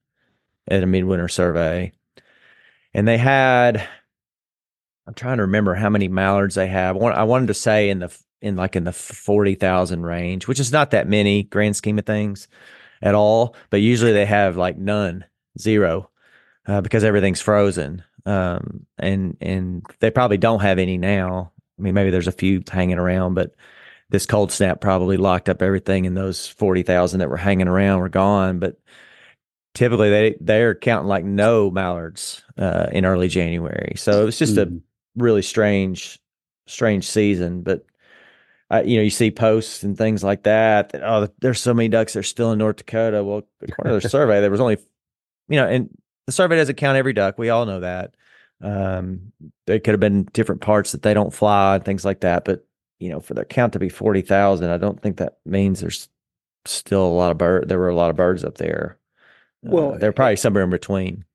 [0.67, 1.93] at a midwinter survey.
[2.93, 3.87] And they had,
[5.08, 6.95] I'm trying to remember how many mallards they have.
[6.97, 10.91] I wanted to say in the, in like in the 40,000 range, which is not
[10.91, 12.47] that many grand scheme of things
[13.01, 13.56] at all.
[13.70, 15.26] But usually they have like none,
[15.60, 16.10] zero,
[16.66, 18.04] uh, because everything's frozen.
[18.26, 22.62] Um, and, and they probably don't have any now I mean, maybe there's a few
[22.70, 23.56] hanging around, but
[24.10, 27.99] this cold snap probably locked up everything, and those forty thousand that were hanging around
[27.99, 28.60] were gone.
[28.60, 28.78] But
[29.74, 34.56] typically, they they're counting like no mallards uh, in early January, so it was just
[34.56, 34.78] mm.
[34.78, 34.82] a
[35.16, 36.20] really strange,
[36.68, 37.61] strange season.
[37.61, 37.86] But
[38.72, 40.89] uh, you know, you see posts and things like that.
[40.89, 43.24] That oh, there's so many ducks that are still in North Dakota.
[43.24, 44.78] Well, according to the survey, there was only,
[45.47, 45.89] you know, and
[46.26, 47.38] the survey doesn't count every duck.
[47.38, 48.16] We all know that.
[48.61, 49.34] Um,
[49.68, 52.45] there could have been different parts that they don't fly and things like that.
[52.45, 52.66] But
[52.99, 56.09] you know, for the count to be forty thousand, I don't think that means there's
[56.66, 57.70] still a lot of bird.
[57.70, 58.97] There were a lot of birds up there.
[59.61, 61.26] Well, uh, they're probably somewhere in between.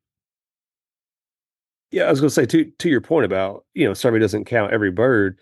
[1.90, 4.44] Yeah, I was going to say to to your point about you know survey doesn't
[4.44, 5.38] count every bird.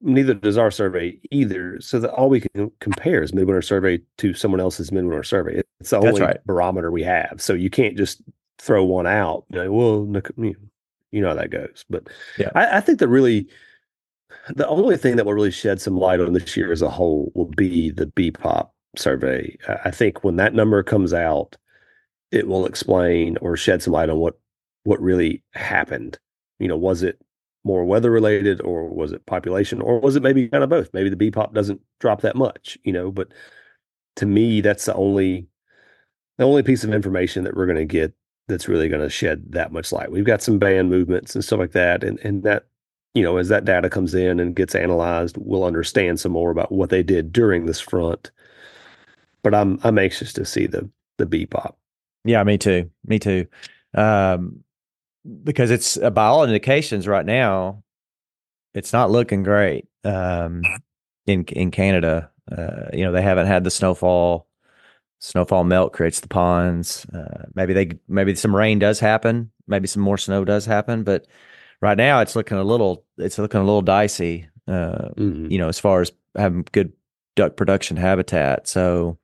[0.00, 1.80] Neither does our survey either.
[1.80, 5.62] So that all we can compare is midwinter survey to someone else's midwinter survey.
[5.80, 6.44] It's the only right.
[6.46, 7.36] barometer we have.
[7.38, 8.22] So you can't just
[8.58, 9.44] throw one out.
[9.50, 10.22] You know, well,
[11.10, 11.84] you know how that goes.
[11.88, 12.08] But
[12.38, 13.48] yeah, I, I think that really
[14.54, 17.32] the only thing that will really shed some light on this year as a whole
[17.34, 19.56] will be the B pop survey.
[19.84, 21.56] I think when that number comes out,
[22.30, 24.38] it will explain or shed some light on what
[24.84, 26.18] what really happened.
[26.58, 27.20] You know, was it
[27.64, 30.90] more weather related or was it population or was it maybe kind of both?
[30.92, 33.28] Maybe the B pop doesn't drop that much, you know, but
[34.16, 35.48] to me that's the only
[36.38, 38.12] the only piece of information that we're going to get
[38.48, 40.10] that's really going to shed that much light.
[40.10, 42.66] We've got some band movements and stuff like that, and and that
[43.14, 46.72] you know as that data comes in and gets analyzed, we'll understand some more about
[46.72, 48.30] what they did during this front.
[49.42, 51.78] But I'm I'm anxious to see the the B pop.
[52.24, 52.90] Yeah, me too.
[53.06, 53.46] Me too.
[53.94, 54.63] Um,
[55.42, 57.82] because it's uh, by all indications right now,
[58.74, 59.86] it's not looking great.
[60.04, 60.62] Um,
[61.26, 64.46] in in Canada, uh, you know they haven't had the snowfall
[65.20, 67.06] snowfall melt creates the ponds.
[67.06, 69.50] Uh, maybe they maybe some rain does happen.
[69.66, 71.26] Maybe some more snow does happen, but
[71.80, 74.48] right now it's looking a little it's looking a little dicey.
[74.66, 75.50] Uh, mm-hmm.
[75.50, 76.92] You know, as far as having good
[77.36, 78.66] duck production habitat.
[78.68, 79.18] So,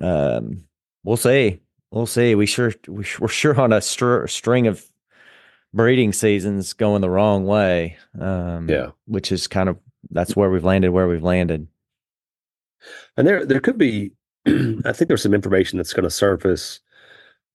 [0.00, 0.64] um,
[1.02, 1.60] we'll see.
[1.90, 2.34] We'll see.
[2.34, 4.84] We sure we're sure on a str- string of
[5.74, 7.98] breeding seasons going the wrong way.
[8.18, 9.78] Um, yeah, which is kind of
[10.10, 10.90] that's where we've landed.
[10.90, 11.66] Where we've landed.
[13.16, 14.12] And there, there could be
[14.46, 16.80] I think there's some information that's going to surface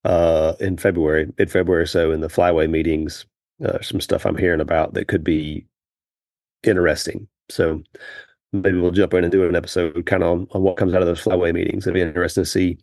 [0.03, 3.26] uh, in February, mid February or so, in the flyway meetings.
[3.63, 5.65] Uh, some stuff I'm hearing about that could be
[6.63, 7.28] interesting.
[7.49, 7.84] So
[8.53, 11.01] maybe we'll jump in and do an episode kind of on, on what comes out
[11.01, 11.86] of those flyway meetings.
[11.86, 12.78] It'd be interesting to see.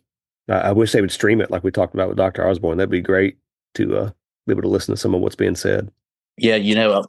[0.47, 2.47] I, I wish they would stream it like we talked about with Dr.
[2.47, 2.77] Osborne.
[2.77, 3.37] That'd be great
[3.73, 4.11] to uh,
[4.47, 5.91] be able to listen to some of what's being said.
[6.37, 7.05] Yeah, you know,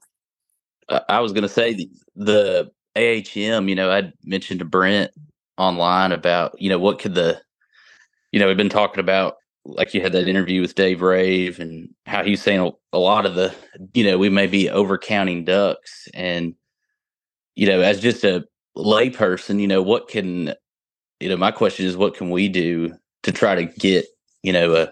[0.89, 3.69] I, I was going to say the, the AHM.
[3.69, 5.13] You know, I mentioned to Brent
[5.59, 7.41] online about you know what could the
[8.33, 11.89] you know we've been talking about like you had that interview with Dave Rave and
[12.07, 13.55] how he's saying a, lot of the
[13.93, 16.55] you know we may be overcounting ducks and
[17.55, 18.45] you know as just a
[18.77, 20.55] layperson you know what can
[21.21, 24.07] you know my question is what can we do to try to get
[24.43, 24.89] you know a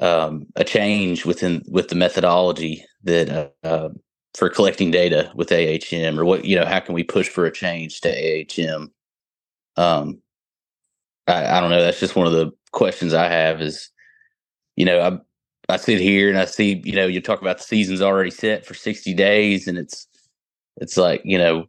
[0.00, 3.90] um, a change within with the methodology that uh,
[4.36, 7.52] for collecting data with AHM, or what you know, how can we push for a
[7.52, 8.90] change to AHM?
[9.76, 10.22] Um,
[11.28, 11.82] I, I don't know.
[11.82, 13.60] That's just one of the questions I have.
[13.62, 13.90] Is
[14.76, 15.00] you know,
[15.68, 18.30] I I sit here and I see you know you talk about the season's already
[18.32, 20.08] set for sixty days, and it's
[20.78, 21.66] it's like you know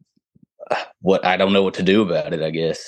[1.01, 2.41] what I don't know what to do about it.
[2.43, 2.85] I guess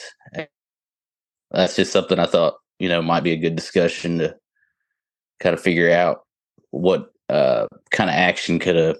[1.51, 4.35] that's just something I thought you know might be a good discussion to
[5.43, 6.23] kind of figure out
[6.71, 8.95] what uh, kind of action could a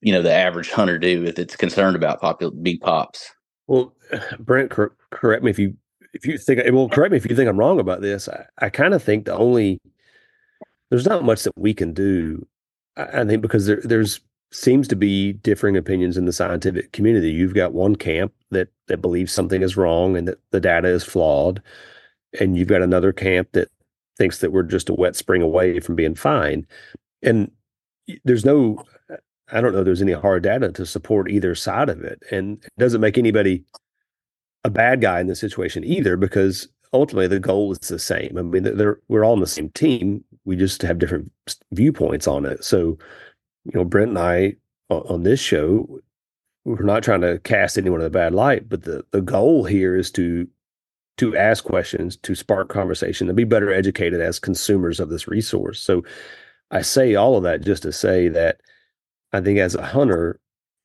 [0.00, 3.30] you know the average hunter do if it's concerned about popular big pops.
[3.66, 3.94] Well,
[4.38, 5.76] Brent, cor- correct me if you
[6.12, 8.28] if you think well, correct me if you think I'm wrong about this.
[8.28, 9.80] I, I kind of think the only
[10.90, 12.46] there's not much that we can do.
[12.96, 14.20] I, I think because there there's
[14.52, 17.30] seems to be differing opinions in the scientific community.
[17.30, 21.04] You've got one camp that that believes something is wrong and that the data is
[21.04, 21.62] flawed,
[22.40, 23.68] and you've got another camp that
[24.18, 26.66] thinks that we're just a wet spring away from being fine.
[27.22, 27.50] And
[28.24, 28.82] there's no,
[29.52, 32.72] I don't know, there's any hard data to support either side of it, and it
[32.78, 33.64] doesn't make anybody
[34.64, 38.36] a bad guy in this situation either because ultimately the goal is the same.
[38.36, 40.24] I mean, we're all on the same team.
[40.44, 41.30] We just have different
[41.72, 42.64] viewpoints on it.
[42.64, 42.98] So
[43.64, 44.56] you know, Brent and I
[44.88, 46.00] on this show,
[46.64, 49.96] we're not trying to cast anyone in a bad light, but the the goal here
[49.96, 50.48] is to
[51.18, 55.80] to ask questions, to spark conversation, to be better educated as consumers of this resource.
[55.80, 56.04] So
[56.70, 58.60] I say all of that just to say that
[59.32, 60.40] I think as a hunter,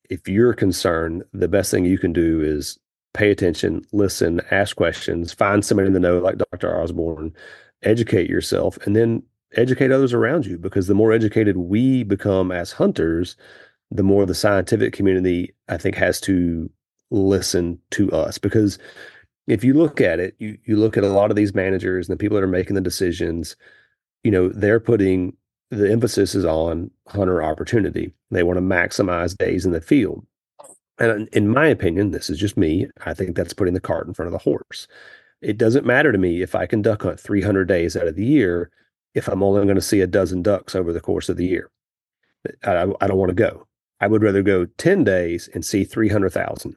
[0.08, 2.78] if you're concerned, the best thing you can do is
[3.14, 6.80] pay attention, listen, ask questions, find somebody in the know like Dr.
[6.80, 7.34] Osborne,
[7.82, 9.22] educate yourself, and then
[9.54, 13.36] educate others around you because the more educated we become as hunters,
[13.90, 16.70] the more the scientific community, I think, has to
[17.10, 18.38] listen to us.
[18.38, 18.78] Because
[19.46, 22.14] if you look at it, you, you look at a lot of these managers and
[22.14, 23.56] the people that are making the decisions,
[24.22, 25.36] you know, they're putting
[25.70, 28.12] the emphasis is on hunter opportunity.
[28.30, 30.24] They want to maximize days in the field.
[30.98, 32.86] And in my opinion, this is just me.
[33.06, 34.86] I think that's putting the cart in front of the horse.
[35.40, 38.24] It doesn't matter to me if I can duck hunt 300 days out of the
[38.24, 38.70] year
[39.14, 41.70] if I'm only going to see a dozen ducks over the course of the year.
[42.64, 43.66] I, I don't want to go.
[44.00, 46.76] I would rather go 10 days and see 300,000.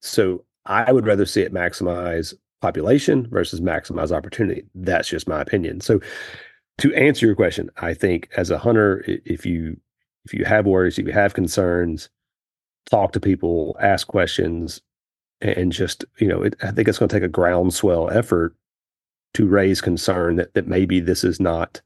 [0.00, 4.64] So I would rather see it maximize population versus maximize opportunity.
[4.74, 5.80] That's just my opinion.
[5.80, 6.00] So
[6.78, 9.78] to answer your question, I think as a hunter, if you
[10.24, 12.08] if you have worries, if you have concerns,
[12.90, 14.80] talk to people, ask questions,
[15.40, 18.54] and just you know, it, I think it's going to take a groundswell effort
[19.34, 21.80] to raise concern that that maybe this is not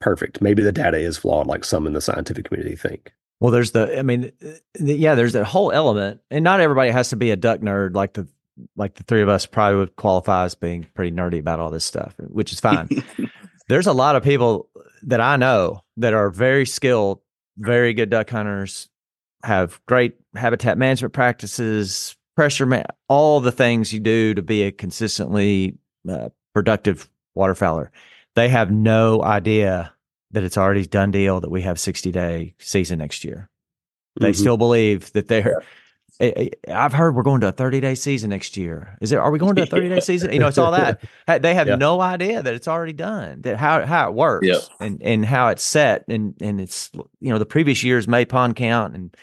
[0.00, 0.42] perfect.
[0.42, 3.12] Maybe the data is flawed, like some in the scientific community think.
[3.40, 4.32] Well, there's the, I mean,
[4.74, 7.94] the, yeah, there's that whole element, and not everybody has to be a duck nerd
[7.94, 8.26] like the
[8.74, 11.84] like the three of us probably would qualify as being pretty nerdy about all this
[11.84, 12.88] stuff, which is fine.
[13.68, 14.70] there's a lot of people
[15.02, 17.20] that I know that are very skilled,
[17.58, 18.88] very good duck hunters,
[19.42, 24.72] have great habitat management practices, pressure, man, all the things you do to be a
[24.72, 25.76] consistently
[26.08, 27.90] uh, productive waterfowler.
[28.34, 29.92] They have no idea
[30.36, 33.48] that it's already done deal that we have 60 day season next year.
[34.20, 34.38] They mm-hmm.
[34.38, 35.62] still believe that they're.
[36.20, 38.98] I've heard we're going to a 30 day season next year.
[39.00, 39.16] Is it?
[39.16, 40.34] Are we going to a 30 day season?
[40.34, 41.00] You know, it's all that.
[41.40, 41.76] They have yeah.
[41.76, 43.40] no idea that it's already done.
[43.42, 44.58] That how how it works yeah.
[44.78, 48.56] and and how it's set and and it's you know the previous year's May pond
[48.56, 49.16] count and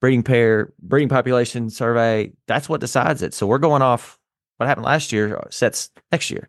[0.00, 2.32] breeding pair breeding population survey.
[2.46, 3.34] That's what decides it.
[3.34, 4.16] So we're going off
[4.58, 6.48] what happened last year sets next year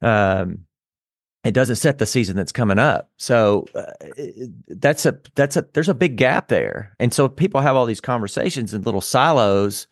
[0.00, 0.60] um,
[1.46, 3.10] it doesn't set the season that's coming up.
[3.18, 3.92] So uh,
[4.68, 8.00] that's a that's a there's a big gap there, and so people have all these
[8.00, 9.86] conversations in little silos,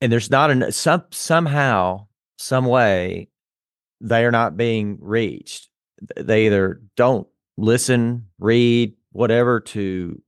[0.00, 2.06] and there's not an some somehow
[2.38, 3.28] some way
[4.00, 5.68] they are not being reached.
[6.16, 7.26] They either don't
[7.56, 10.22] listen, read, whatever to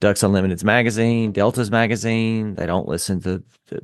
[0.00, 2.54] Ducks Unlimited's magazine, Delta's magazine.
[2.56, 3.80] They don't listen to, to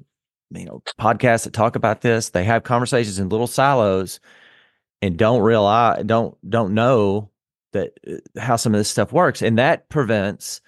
[0.51, 2.31] you know podcasts that talk about this.
[2.31, 4.21] They have conversations in little silos
[5.03, 7.29] and don't realize don't don't know
[7.73, 10.61] that uh, how some of this stuff works, and that prevents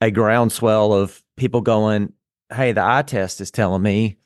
[0.00, 2.12] a groundswell of people going,
[2.54, 4.18] "Hey, the eye test is telling me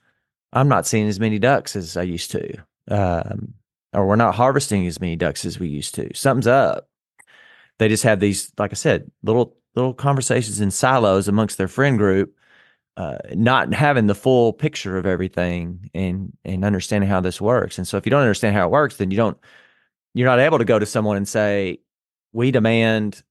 [0.53, 3.55] I'm not seeing as many ducks as I used to." Um,
[3.93, 6.15] or we're not harvesting as many ducks as we used to.
[6.15, 6.89] Something's up.
[7.79, 11.99] They just have these, like I said, little little conversations in silos amongst their friend
[11.99, 12.36] group
[12.97, 17.79] uh, not having the full picture of everything and and understanding how this works.
[17.79, 19.37] And so if you don't understand how it works, then you don't
[20.15, 21.81] you're not able to go to someone and say,
[22.33, 23.23] "We demand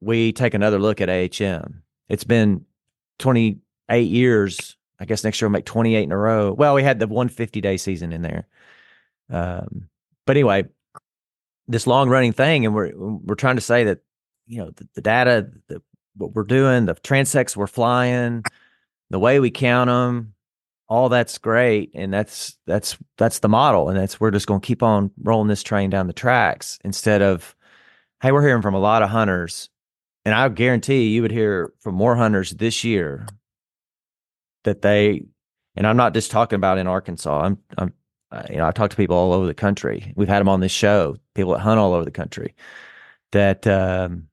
[0.00, 2.64] we take another look at AHM." It's been
[3.18, 4.76] 28 years.
[4.98, 6.52] I guess next year we'll make 28 in a row.
[6.52, 8.46] Well, we had the 150 day season in there.
[9.30, 9.88] Um,
[10.26, 10.64] but anyway,
[11.68, 14.00] this long running thing, and we're we're trying to say that
[14.46, 15.82] you know the, the data, the
[16.16, 18.44] what we're doing, the transects we're flying,
[19.10, 20.34] the way we count them,
[20.88, 24.66] all that's great, and that's that's that's the model, and that's we're just going to
[24.66, 27.54] keep on rolling this train down the tracks instead of,
[28.22, 29.68] hey, we're hearing from a lot of hunters,
[30.24, 33.26] and I guarantee you would hear from more hunters this year
[34.64, 35.24] that they,
[35.76, 37.40] and I'm not just talking about in Arkansas.
[37.40, 37.92] I'm I'm
[38.50, 40.12] you know I talk to people all over the country.
[40.16, 42.54] We've had them on this show, people that hunt all over the country
[43.32, 43.66] that.
[43.66, 44.28] Um,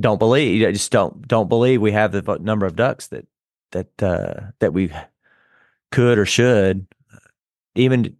[0.00, 3.26] don't believe just don't don't believe we have the number of ducks that
[3.72, 4.92] that uh, that we
[5.90, 6.86] could or should
[7.74, 8.16] even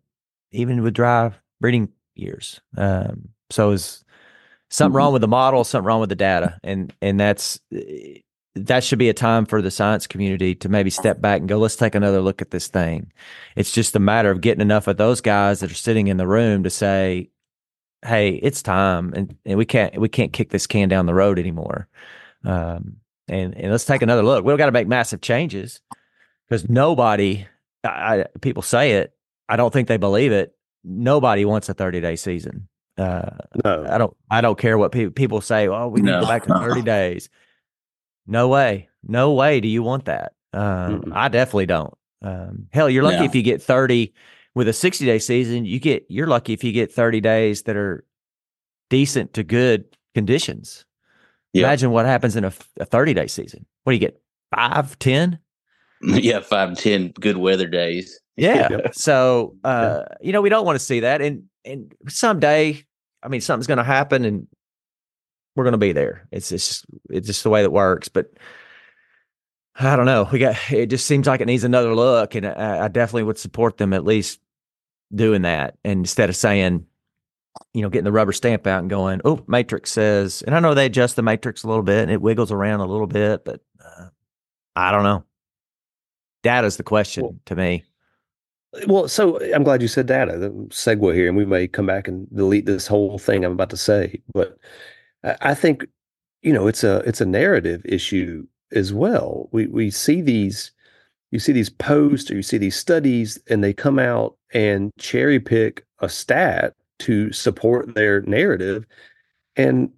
[0.51, 4.05] even with dry breeding years um, so is
[4.71, 5.15] something wrong mm-hmm.
[5.15, 7.61] with the model something wrong with the data and and that's
[8.55, 11.59] that should be a time for the science community to maybe step back and go
[11.59, 13.13] let's take another look at this thing
[13.57, 16.27] it's just a matter of getting enough of those guys that are sitting in the
[16.27, 17.31] room to say
[18.05, 21.39] hey, it's time, and, and we can't we can't kick this can down the road
[21.39, 21.89] anymore.
[22.45, 22.97] Um,
[23.29, 24.45] and and let's take another look.
[24.45, 25.81] We've got to make massive changes
[26.49, 27.47] because nobody,
[27.85, 29.13] I, people say it,
[29.49, 30.55] I don't think they believe it.
[30.85, 32.69] Nobody wants a thirty day season.
[32.97, 33.31] Uh,
[33.65, 34.17] no, I don't.
[34.31, 35.69] I don't care what people people say.
[35.69, 36.21] Oh, we need no.
[36.21, 37.29] to go back to thirty days.
[38.27, 38.89] No way.
[39.03, 39.61] No way.
[39.61, 40.33] Do you want that?
[40.53, 41.95] Um, I definitely don't.
[42.23, 44.13] Um, hell, you're lucky if you get thirty
[44.59, 47.77] with a 60 day season, you get you're lucky if you get 30 days that
[47.77, 48.05] are
[48.91, 49.85] decent to good
[50.17, 50.85] conditions.
[51.59, 51.67] Yeah.
[51.67, 53.67] Imagine what happens in a, a 30 day season.
[53.85, 54.21] What do you get?
[54.55, 55.39] Five, 10?
[56.01, 58.21] Yeah, five, 10 good weather days.
[58.37, 58.69] Yeah.
[58.71, 58.91] yeah.
[58.93, 60.17] So, uh, yeah.
[60.21, 61.21] you know, we don't want to see that.
[61.21, 62.85] And, and someday,
[63.21, 64.47] I mean, something's going to happen and
[65.57, 66.29] we're going to be there.
[66.31, 68.07] It's just, it's just the way that works.
[68.07, 68.31] But
[69.75, 70.29] I don't know.
[70.31, 72.37] We got, it just seems like it needs another look.
[72.37, 74.39] And I, I definitely would support them at least
[75.13, 76.87] doing that and instead of saying,
[77.75, 80.75] you know, getting the rubber stamp out and going, oh, Matrix says, and I know
[80.75, 83.61] they adjust the Matrix a little bit and it wiggles around a little bit, but
[83.85, 84.09] uh,
[84.75, 85.25] I don't know.
[86.43, 87.85] Data is the question well, to me.
[88.87, 90.39] Well, so I'm glad you said data.
[90.39, 93.71] The segue here, and we may come back and delete this whole thing I'm about
[93.71, 94.59] to say, but
[95.41, 95.87] I think
[96.43, 99.49] you know it's a it's a narrative issue as well.
[99.53, 100.71] We we see these
[101.31, 105.41] you see these posts or you see these studies and they come out and cherry
[105.41, 108.87] pick a stat to support their narrative
[109.57, 109.91] and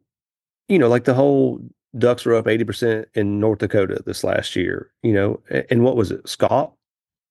[0.68, 1.60] you know like the whole
[1.98, 5.40] ducks were up 80% in north dakota this last year you know
[5.70, 6.72] and what was it scott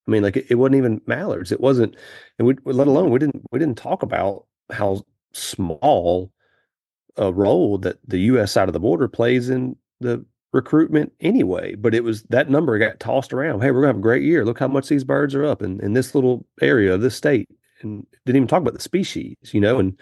[0.06, 1.96] i mean like it, it wasn't even mallards it wasn't
[2.38, 5.02] and we let alone we didn't we didn't talk about how
[5.32, 6.32] small
[7.16, 11.74] a role that the us side of the border plays in the recruitment anyway.
[11.74, 13.60] But it was that number got tossed around.
[13.60, 14.44] Hey, we're gonna have a great year.
[14.44, 17.48] Look how much these birds are up in, in this little area of this state.
[17.82, 19.98] And didn't even talk about the species, you know, and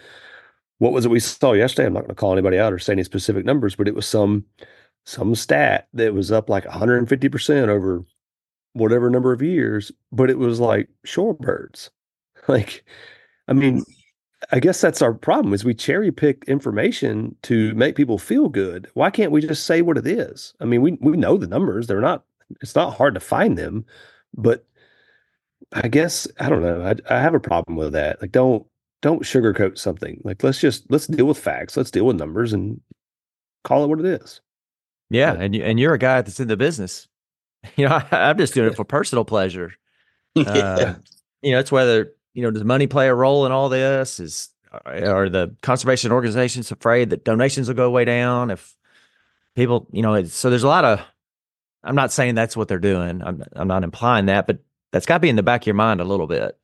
[0.78, 1.86] what was it we saw yesterday?
[1.86, 4.44] I'm not gonna call anybody out or say any specific numbers, but it was some
[5.04, 8.04] some stat that was up like 150% over
[8.74, 11.90] whatever number of years, but it was like shorebirds.
[12.46, 12.82] Like,
[13.46, 13.84] I mean,
[14.52, 18.88] I guess that's our problem is we cherry pick information to make people feel good.
[18.94, 20.54] Why can't we just say what it is?
[20.60, 21.86] I mean, we we know the numbers.
[21.86, 22.24] They're not
[22.62, 23.84] it's not hard to find them,
[24.34, 24.64] but
[25.72, 26.82] I guess I don't know.
[26.82, 28.20] I I have a problem with that.
[28.20, 28.66] Like don't
[29.02, 30.20] don't sugarcoat something.
[30.24, 31.76] Like let's just let's deal with facts.
[31.76, 32.80] Let's deal with numbers and
[33.64, 34.40] call it what it is.
[35.10, 37.06] Yeah, but, and you, and you're a guy that's in the business.
[37.76, 39.72] You know, I, am just doing it for personal pleasure.
[40.36, 40.94] Uh, yeah.
[41.42, 44.20] You know, it's whether you know, does money play a role in all this?
[44.20, 44.50] Is
[44.86, 48.76] are the conservation organizations afraid that donations will go way down if
[49.56, 51.00] people, you know, so there's a lot of
[51.82, 53.22] I'm not saying that's what they're doing.
[53.22, 54.58] I'm I'm not implying that, but
[54.92, 56.58] that's got to be in the back of your mind a little bit.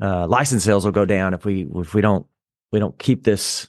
[0.00, 2.26] Uh, license sales will go down if we if we don't
[2.72, 3.68] we don't keep this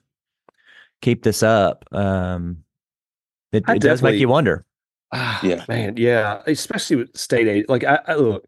[1.02, 1.86] keep this up.
[1.92, 2.64] Um,
[3.52, 4.66] it, it does make you wonder.
[5.12, 7.66] Ah, yeah, man, yeah, especially with state aid.
[7.68, 8.46] Like I, I look,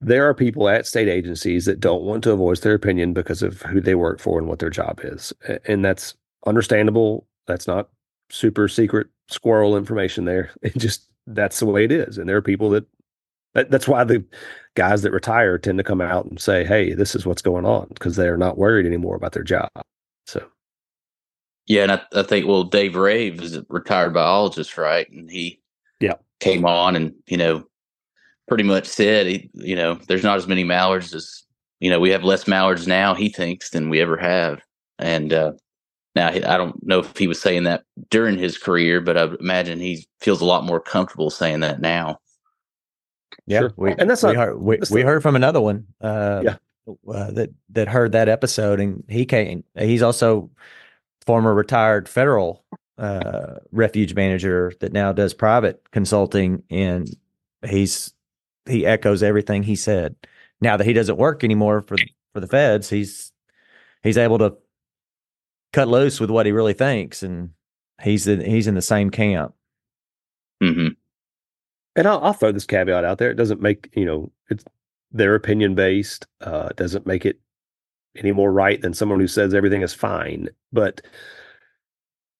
[0.00, 3.62] there are people at state agencies that don't want to voice their opinion because of
[3.62, 5.32] who they work for and what their job is.
[5.66, 6.14] And that's
[6.46, 7.26] understandable.
[7.46, 7.90] That's not
[8.30, 10.50] super secret squirrel information there.
[10.62, 12.18] It just that's the way it is.
[12.18, 12.84] And there are people that,
[13.54, 14.24] that that's why the
[14.74, 17.88] guys that retire tend to come out and say, "Hey, this is what's going on,"
[17.88, 19.70] because they're not worried anymore about their job.
[20.26, 20.46] So,
[21.66, 25.10] yeah, and I, I think well, Dave Rave is a retired biologist, right?
[25.10, 25.60] And he
[26.00, 27.64] yeah came on and you know
[28.50, 31.44] pretty much said, he, you know, there's not as many mallards as,
[31.78, 34.60] you know, we have less mallards now, he thinks, than we ever have.
[34.98, 35.52] And uh,
[36.16, 39.78] now I don't know if he was saying that during his career, but I imagine
[39.78, 42.18] he feels a lot more comfortable saying that now.
[43.46, 43.72] Yeah, sure.
[43.76, 45.86] we, and that's we heard, we, we heard from another one.
[46.00, 46.56] Uh, yeah.
[47.08, 49.64] Uh, that that heard that episode, and he came.
[49.78, 50.50] He's also
[51.24, 52.64] former retired federal
[52.98, 57.08] uh, refuge manager that now does private consulting, and
[57.68, 58.12] he's
[58.68, 60.16] he echoes everything he said.
[60.60, 61.96] Now that he doesn't work anymore for
[62.32, 63.32] for the feds, he's
[64.02, 64.56] he's able to
[65.72, 67.50] cut loose with what he really thinks, and
[68.02, 69.54] he's in, he's in the same camp.
[70.60, 70.88] hmm
[71.96, 73.30] And I'll, I'll throw this caveat out there.
[73.30, 74.64] It doesn't make you know it's
[75.12, 76.26] their opinion based.
[76.40, 77.40] Uh, doesn't make it
[78.16, 80.48] any more right than someone who says everything is fine.
[80.72, 81.00] But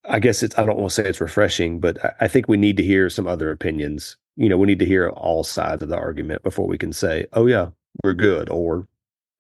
[0.04, 2.56] I guess it's I don't want to say it's refreshing, but I, I think we
[2.56, 4.16] need to hear some other opinions.
[4.36, 7.26] You know, we need to hear all sides of the argument before we can say,
[7.32, 7.68] "Oh yeah,
[8.04, 8.86] we're good," or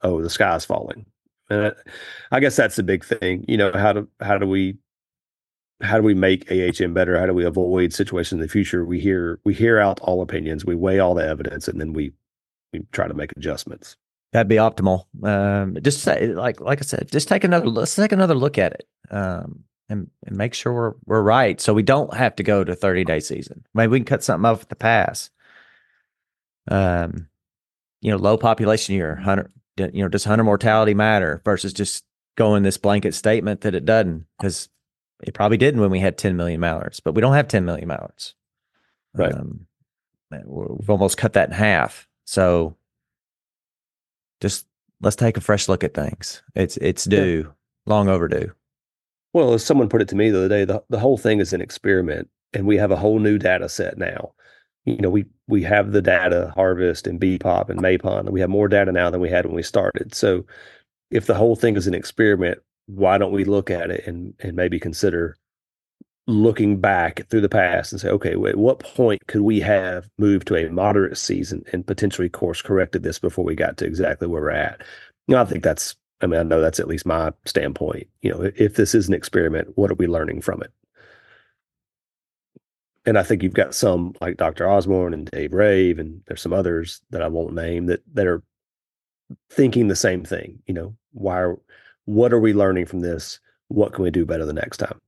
[0.02, 1.06] "Oh, the sky's falling."
[1.48, 1.72] And I,
[2.36, 3.44] I guess that's the big thing.
[3.48, 4.76] You know, how do how do we
[5.82, 7.18] how do we make AHM better?
[7.18, 8.84] How do we avoid situations in the future?
[8.84, 12.12] We hear we hear out all opinions, we weigh all the evidence, and then we
[12.72, 13.96] we try to make adjustments.
[14.32, 15.06] That'd be optimal.
[15.24, 18.72] Um, just say, like like I said, just take another let's take another look at
[18.72, 18.88] it.
[19.10, 22.76] Um, and, and make sure we're we're right, so we don't have to go to
[22.76, 23.64] thirty day season.
[23.74, 25.30] Maybe we can cut something off at the pass.
[26.70, 27.28] Um,
[28.00, 29.50] you know, low population year, hundred.
[29.76, 32.04] You know, does hunter mortality matter versus just
[32.36, 34.26] going this blanket statement that it doesn't?
[34.38, 34.68] Because
[35.22, 37.88] it probably didn't when we had ten million mallards, but we don't have ten million
[37.88, 38.34] mallards.
[39.14, 39.34] Right.
[39.34, 39.66] Um,
[40.30, 42.08] we've almost cut that in half.
[42.24, 42.76] So
[44.40, 44.66] just
[45.00, 46.42] let's take a fresh look at things.
[46.54, 47.52] It's it's due,
[47.86, 48.52] long overdue.
[49.32, 51.52] Well, as someone put it to me the other day, the, the whole thing is
[51.52, 54.32] an experiment, and we have a whole new data set now.
[54.84, 58.40] You know, we we have the data harvest and B pop and MAPON, and we
[58.40, 60.14] have more data now than we had when we started.
[60.14, 60.46] So,
[61.10, 62.58] if the whole thing is an experiment,
[62.94, 65.36] why don't we look at it and and maybe consider
[66.26, 70.46] looking back through the past and say, okay, at what point could we have moved
[70.46, 74.42] to a moderate season and potentially course corrected this before we got to exactly where
[74.42, 74.80] we're at?
[75.26, 78.06] You know, I think that's I mean, I know that's at least my standpoint.
[78.22, 80.72] You know, if this is an experiment, what are we learning from it?
[83.06, 84.68] And I think you've got some like Dr.
[84.68, 88.42] Osborne and Dave Rave, and there's some others that I won't name that that are
[89.50, 90.62] thinking the same thing.
[90.66, 91.38] You know, why?
[91.38, 91.58] Are,
[92.10, 93.38] what are we learning from this?
[93.68, 94.98] What can we do better the next time?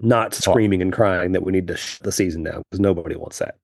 [0.00, 3.38] Not screaming and crying that we need to shut the season down because nobody wants
[3.38, 3.56] that.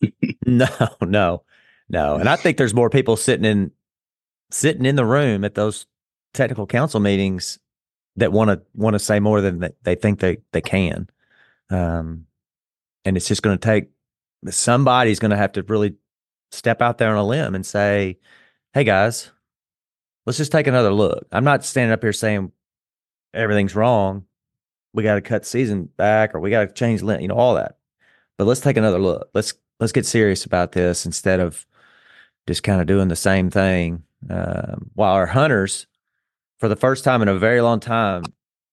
[0.46, 0.68] no,
[1.00, 1.42] no,
[1.88, 2.14] no.
[2.14, 3.72] And I think there's more people sitting in
[4.50, 5.86] sitting in the room at those
[6.34, 7.58] technical council meetings
[8.14, 11.08] that want to want to say more than they think they they can.
[11.68, 12.26] Um,
[13.04, 13.90] and it's just going to take
[14.48, 15.96] somebody's going to have to really
[16.52, 18.18] step out there on a limb and say,
[18.72, 19.32] "Hey guys,
[20.28, 22.52] let's just take another look." I'm not standing up here saying
[23.34, 24.24] everything's wrong.
[24.92, 27.78] We got to cut season back, or we got to change, you know, all that.
[28.36, 29.30] But let's take another look.
[29.34, 31.66] Let's let's get serious about this instead of
[32.46, 34.04] just kind of doing the same thing.
[34.28, 35.86] Um, while our hunters,
[36.58, 38.24] for the first time in a very long time,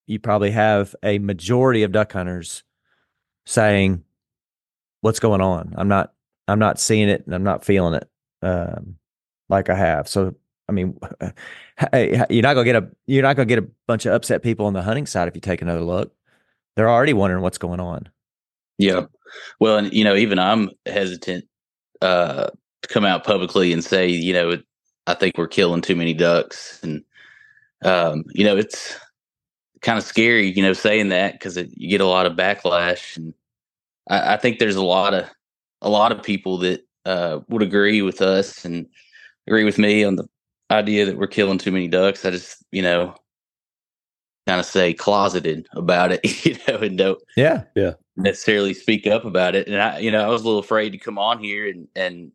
[0.08, 2.64] you probably have a majority of duck hunters
[3.46, 4.04] saying,
[5.02, 5.74] "What's going on?
[5.78, 6.14] I'm not,
[6.48, 8.10] I'm not seeing it, and I'm not feeling it
[8.42, 8.98] um,
[9.50, 10.36] like I have." So,
[10.68, 11.00] I mean,
[11.94, 14.74] you're not gonna get a you're not gonna get a bunch of upset people on
[14.74, 16.14] the hunting side if you take another look.
[16.76, 18.10] They're already wondering what's going on.
[18.78, 19.06] Yeah,
[19.60, 21.46] well, and you know, even I'm hesitant
[22.02, 22.48] uh,
[22.82, 24.58] to come out publicly and say, you know,
[25.08, 27.04] I think we're killing too many ducks, and
[27.84, 29.00] um, you know, it's
[29.82, 33.34] kind of scary, you know, saying that because you get a lot of backlash, and
[34.10, 35.30] I, I, think there's a lot of
[35.82, 38.88] a lot of people that uh, would agree with us and
[39.48, 40.28] agree with me on the
[40.72, 42.26] idea that we're killing too many ducks.
[42.26, 43.16] I just, you know,
[44.48, 49.26] kind of say closeted about it, you know, and don't yeah yeah necessarily speak up
[49.26, 49.68] about it.
[49.68, 52.32] And I, you know, I was a little afraid to come on here and and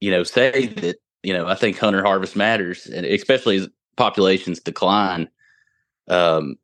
[0.00, 4.60] you know say that you know I think hunter harvest matters, and especially as populations
[4.60, 5.28] decline,
[6.08, 6.56] um,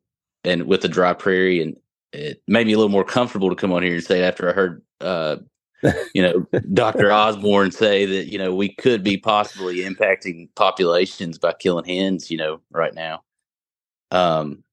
[0.43, 1.75] and with the dry prairie, and
[2.11, 4.53] it made me a little more comfortable to come on here and say after I
[4.53, 4.81] heard.
[5.01, 5.37] Uh,
[6.13, 7.11] you know, Dr.
[7.11, 12.37] Osborne say that, you know, we could be possibly impacting populations by killing hens, you
[12.37, 13.21] know, right now.
[14.11, 14.63] Um,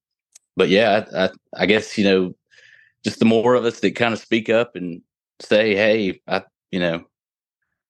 [0.55, 1.29] but yeah, I,
[1.63, 2.35] I, guess you know,
[3.03, 5.01] just the more of us that kind of speak up and
[5.39, 7.03] say, "Hey, I, you know,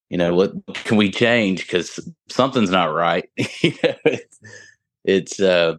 [0.10, 1.66] you know, what can we change?
[1.66, 2.00] Because
[2.30, 3.30] something's not right."
[3.62, 4.40] you know, it's,
[5.04, 5.76] it's, uh,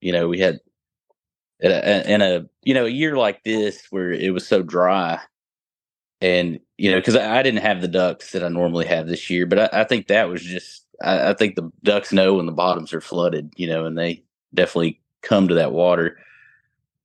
[0.00, 0.60] you know, we had
[1.60, 5.18] in a, in a you know a year like this where it was so dry,
[6.20, 9.28] and you know, because I, I, didn't have the ducks that I normally have this
[9.30, 10.84] year, but I, I think that was just.
[11.02, 14.22] I, I think the ducks know when the bottoms are flooded, you know, and they
[14.54, 16.18] definitely come to that water.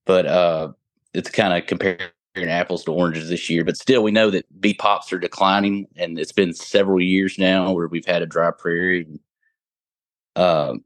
[0.06, 0.72] But uh,
[1.14, 3.66] it's kind of comparing apples to oranges this year.
[3.66, 7.72] But still, we know that B pops are declining, and it's been several years now
[7.74, 9.06] where we've had a dry prairie.
[9.06, 10.84] And, um,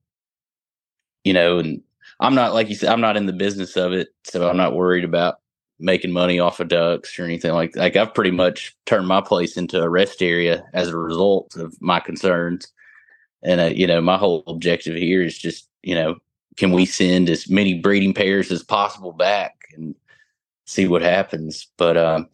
[1.24, 1.82] you know, and
[2.20, 4.76] I'm not like you said, I'm not in the business of it, so I'm not
[4.76, 5.40] worried about
[5.80, 9.58] making money off of ducks or anything like like I've pretty much turned my place
[9.58, 12.72] into a rest area as a result of my concerns.
[13.44, 16.16] And uh, you know, my whole objective here is just you know,
[16.58, 19.96] can we send as many breeding pairs as possible back and
[20.66, 21.68] see what happens?
[21.78, 22.30] But um,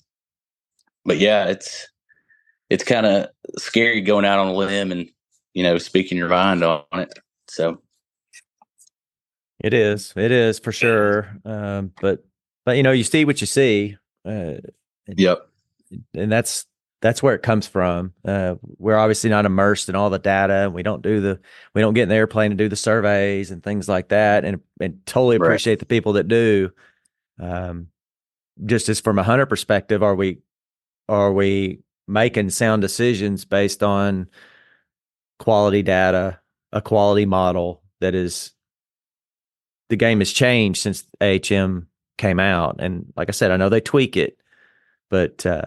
[1.03, 1.87] but yeah, it's
[2.69, 3.27] it's kind of
[3.57, 5.09] scary going out on a limb and
[5.53, 7.19] you know speaking your mind on it.
[7.47, 7.81] So
[9.63, 11.29] it is, it is for sure.
[11.45, 12.23] Um, but
[12.65, 13.97] but you know, you see what you see.
[14.25, 14.55] Uh,
[15.07, 15.47] yep.
[16.13, 16.65] And that's
[17.01, 18.13] that's where it comes from.
[18.23, 20.65] Uh, we're obviously not immersed in all the data.
[20.65, 21.39] and We don't do the
[21.73, 24.45] we don't get in the airplane and do the surveys and things like that.
[24.45, 25.79] And and totally appreciate right.
[25.79, 26.71] the people that do.
[27.39, 27.87] Um,
[28.65, 30.39] just as from a hunter perspective, are we
[31.09, 34.27] are we making sound decisions based on
[35.39, 36.39] quality data,
[36.71, 38.51] a quality model that is
[39.89, 41.87] the game has changed since AHM
[42.21, 42.75] came out.
[42.77, 44.37] And like I said, I know they tweak it,
[45.09, 45.63] but uh,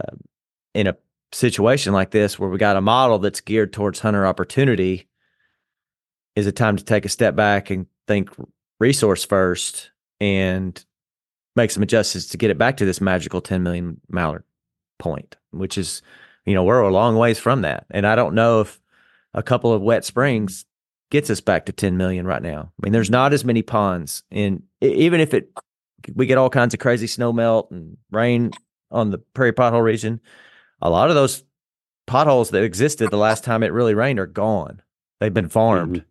[0.72, 0.96] in a
[1.32, 5.08] situation like this where we got a model that's geared towards hunter opportunity,
[6.36, 8.30] is it time to take a step back and think
[8.78, 9.90] resource first
[10.20, 10.84] and
[11.56, 14.44] make some adjustments to get it back to this magical 10 million mallard
[15.00, 16.02] point, which is,
[16.46, 17.84] you know, we're a long ways from that.
[17.90, 18.80] And I don't know if
[19.34, 20.66] a couple of wet springs
[21.10, 22.70] gets us back to 10 million right now.
[22.80, 25.50] I mean, there's not as many ponds and even if it
[26.14, 28.52] we get all kinds of crazy snow melt and rain
[28.90, 30.20] on the prairie pothole region.
[30.80, 31.42] A lot of those
[32.06, 34.82] potholes that existed the last time it really rained are gone.
[35.20, 36.04] They've been farmed.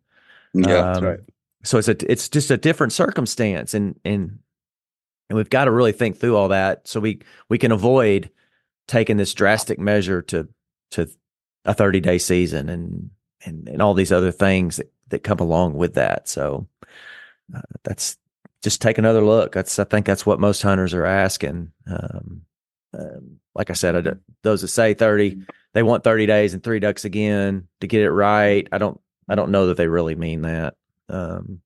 [0.55, 0.69] Mm-hmm.
[0.69, 1.19] Yeah, um, that's right.
[1.63, 4.39] So it's a it's just a different circumstance, and and
[5.29, 8.29] and we've got to really think through all that so we we can avoid
[8.87, 10.47] taking this drastic measure to
[10.91, 11.09] to
[11.65, 13.09] a 30 day season and
[13.45, 16.27] and and all these other things that, that come along with that.
[16.27, 16.67] So
[17.55, 18.17] uh, that's
[18.63, 19.51] just take another look.
[19.53, 21.71] That's I think that's what most hunters are asking.
[21.85, 22.41] Um,
[22.97, 25.41] um, like I said, I, those that say thirty,
[25.73, 28.67] they want thirty days and three ducks again to get it right.
[28.71, 30.75] I don't I don't know that they really mean that.
[31.09, 31.61] Um,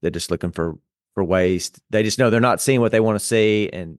[0.00, 0.78] they're just looking for
[1.14, 1.70] for ways.
[1.90, 3.98] They just know they're not seeing what they want to see, and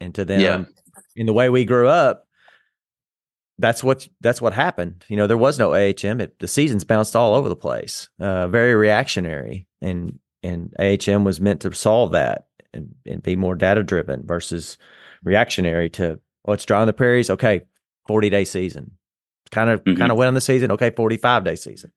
[0.00, 0.64] and to them, yeah.
[1.16, 2.26] in the way we grew up,
[3.58, 5.04] that's what that's what happened.
[5.08, 6.20] You know, there was no AHM.
[6.20, 8.08] It, the seasons bounced all over the place.
[8.20, 13.54] Uh, very reactionary, and and AHM was meant to solve that and, and be more
[13.54, 14.78] data driven versus
[15.22, 17.30] reactionary to well, it's dry on the prairies.
[17.30, 17.62] Okay,
[18.06, 18.92] forty day season.
[19.50, 19.98] Kind of mm-hmm.
[19.98, 20.70] kind of went on the season.
[20.72, 21.92] Okay, forty five day season.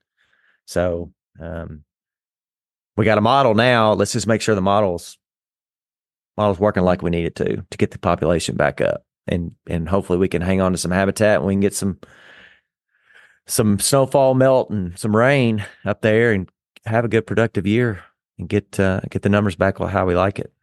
[0.65, 1.83] So um,
[2.97, 3.93] we got a model now.
[3.93, 5.17] Let's just make sure the models
[6.35, 9.87] model's working like we need it to to get the population back up, and and
[9.87, 11.99] hopefully we can hang on to some habitat and we can get some
[13.47, 16.49] some snowfall melt and some rain up there and
[16.85, 18.03] have a good productive year
[18.43, 20.53] and get uh, get the numbers back how we like it.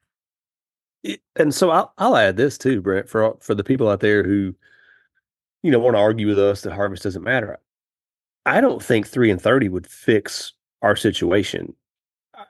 [1.36, 4.55] And so I'll I'll add this too, Brent, for for the people out there who,
[5.62, 7.59] you know, want to argue with us that harvest doesn't matter.
[8.44, 10.52] I don't think three and thirty would fix
[10.82, 11.74] our situation.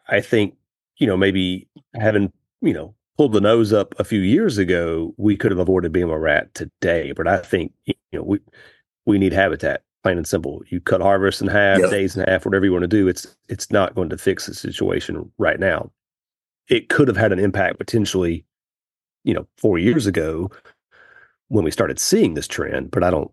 [0.09, 0.57] I think,
[0.99, 5.37] you know, maybe having, you know, pulled the nose up a few years ago, we
[5.37, 7.13] could have avoided being a we're today.
[7.13, 8.41] But I think, you know, we
[9.07, 10.63] we need habitat plain and simple.
[10.69, 11.91] You cut harvest in half, yep.
[11.91, 13.09] days in half, whatever you want to do.
[13.09, 15.91] It's it's not going to fix the situation right now.
[16.69, 18.45] It could have had an impact potentially,
[19.25, 20.51] you know, four years ago
[21.49, 23.31] when we started seeing this trend, but I don't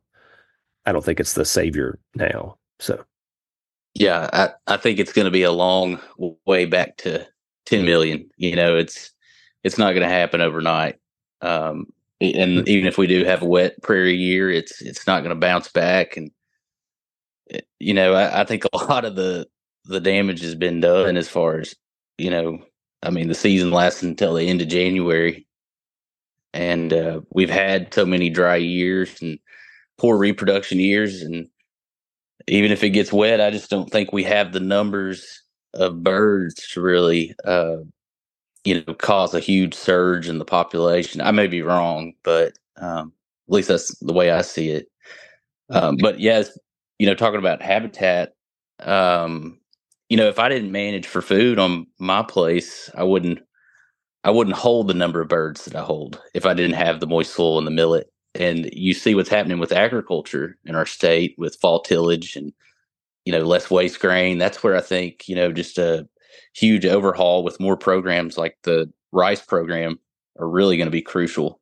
[0.85, 2.57] I don't think it's the savior now.
[2.79, 3.03] So
[3.93, 5.99] yeah, I, I think it's going to be a long
[6.45, 7.27] way back to
[7.65, 8.29] 10 million.
[8.37, 9.11] You know, it's
[9.63, 10.97] it's not going to happen overnight.
[11.41, 11.87] Um,
[12.19, 12.67] and mm.
[12.67, 15.69] even if we do have a wet prairie year, it's it's not going to bounce
[15.69, 16.17] back.
[16.17, 16.31] And
[17.79, 19.47] you know, I, I, think a lot of the
[19.85, 21.75] the damage has been done as far as
[22.17, 22.59] you know.
[23.03, 25.47] I mean, the season lasts until the end of January,
[26.53, 29.39] and uh, we've had so many dry years and
[29.97, 31.47] poor reproduction years, and
[32.47, 35.43] even if it gets wet, I just don't think we have the numbers
[35.73, 37.77] of birds to really, uh,
[38.63, 41.21] you know, cause a huge surge in the population.
[41.21, 43.13] I may be wrong, but um,
[43.47, 44.87] at least that's the way I see it.
[45.69, 46.57] Um, but yes,
[46.99, 48.33] you know, talking about habitat,
[48.79, 49.59] um,
[50.09, 53.39] you know, if I didn't manage for food on my place, I wouldn't
[54.23, 57.07] I wouldn't hold the number of birds that I hold if I didn't have the
[57.07, 58.11] moist soil and the millet.
[58.35, 62.51] And you see what's happening with agriculture in our state with fall tillage and
[63.25, 64.37] you know less waste grain.
[64.37, 66.07] That's where I think you know just a
[66.53, 69.99] huge overhaul with more programs like the rice program
[70.39, 71.59] are really going to be crucial.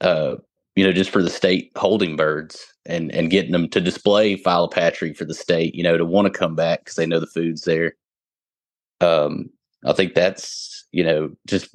[0.00, 0.36] Uh,
[0.80, 5.14] you know, just for the state holding birds and and getting them to display philopatry
[5.14, 7.64] for the state, you know, to want to come back because they know the food's
[7.64, 7.96] there.
[9.02, 9.50] Um,
[9.84, 11.68] I think that's you know just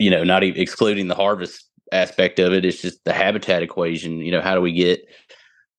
[0.00, 4.20] you know, not even excluding the harvest aspect of it, it's just the habitat equation.
[4.20, 5.06] You know, how do we get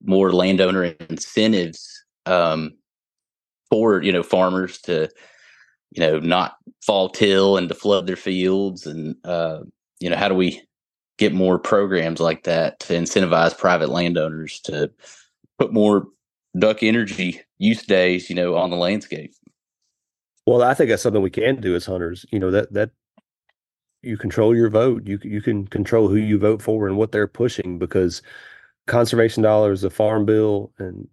[0.04, 2.74] more landowner incentives um,
[3.72, 5.10] for you know farmers to
[5.94, 9.62] you know not fall till and to flood their fields and uh,
[10.00, 10.62] you know how do we
[11.18, 14.92] get more programs like that to incentivize private landowners to
[15.58, 16.08] put more
[16.58, 19.34] duck energy use days you know on the landscape.
[20.46, 22.26] Well i think that's something we can do as hunters.
[22.32, 22.92] You know that that
[24.02, 25.06] you control your vote.
[25.06, 28.22] You you can control who you vote for and what they're pushing because
[28.88, 31.08] conservation dollars the farm bill and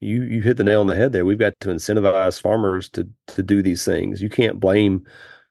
[0.00, 1.24] you you hit the nail on the head there.
[1.24, 4.20] We've got to incentivize farmers to to do these things.
[4.20, 5.04] You can't blame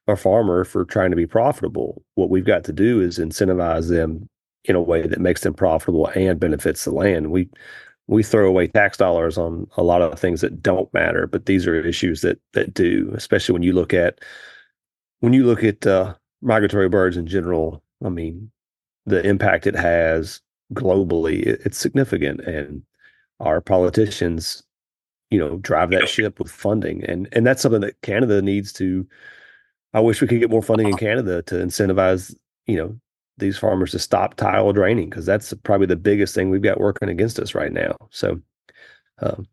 [0.06, 2.02] a farmer for trying to be profitable.
[2.14, 4.28] What we've got to do is incentivize them
[4.64, 7.30] in a way that makes them profitable and benefits the land.
[7.30, 7.48] We
[8.06, 11.66] we throw away tax dollars on a lot of things that don't matter, but these
[11.66, 14.20] are issues that that do, especially when you look at
[15.20, 17.82] when you look at uh, migratory birds in general.
[18.04, 18.50] I mean,
[19.06, 20.40] the impact it has
[20.74, 22.82] globally, it, it's significant, and
[23.40, 24.62] our politicians,
[25.30, 29.06] you know, drive that ship with funding, and and that's something that Canada needs to
[29.94, 32.34] I wish we could get more funding in Canada to incentivize,
[32.66, 32.98] you know,
[33.38, 37.08] these farmers to stop tile draining because that's probably the biggest thing we've got working
[37.08, 37.96] against us right now.
[38.10, 38.40] So,
[39.20, 39.46] um,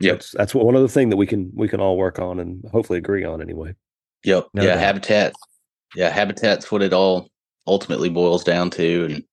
[0.00, 2.64] yeah, that's, that's one other thing that we can we can all work on and
[2.72, 3.74] hopefully agree on anyway.
[4.24, 4.48] Yep.
[4.54, 4.78] No yeah, doubt.
[4.78, 5.34] habitat.
[5.94, 7.28] Yeah, habitat's what it all
[7.66, 9.24] ultimately boils down to, and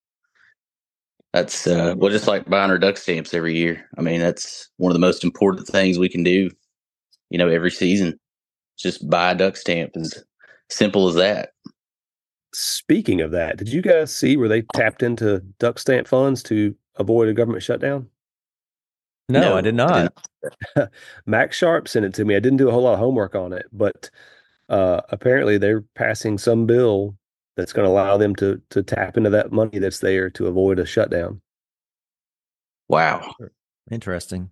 [1.32, 3.88] that's uh, well, just like buying our duck stamps every year.
[3.98, 6.50] I mean, that's one of the most important things we can do.
[7.30, 8.20] You know, every season
[8.80, 9.96] just buy a duck stamp.
[9.96, 10.24] As
[10.70, 11.52] simple as that.
[12.54, 16.76] Speaking of that, did you guys see where they tapped into duck stamp funds to
[16.96, 18.08] avoid a government shutdown?
[19.28, 20.14] No, no I did not.
[20.76, 20.88] I
[21.28, 22.36] Max Sharp sent it to me.
[22.36, 24.10] I didn't do a whole lot of homework on it, but
[24.70, 27.16] uh, apparently they're passing some bill
[27.56, 30.80] that's going to allow them to to tap into that money that's there to avoid
[30.80, 31.42] a shutdown.
[32.88, 33.36] Wow,
[33.92, 34.50] interesting.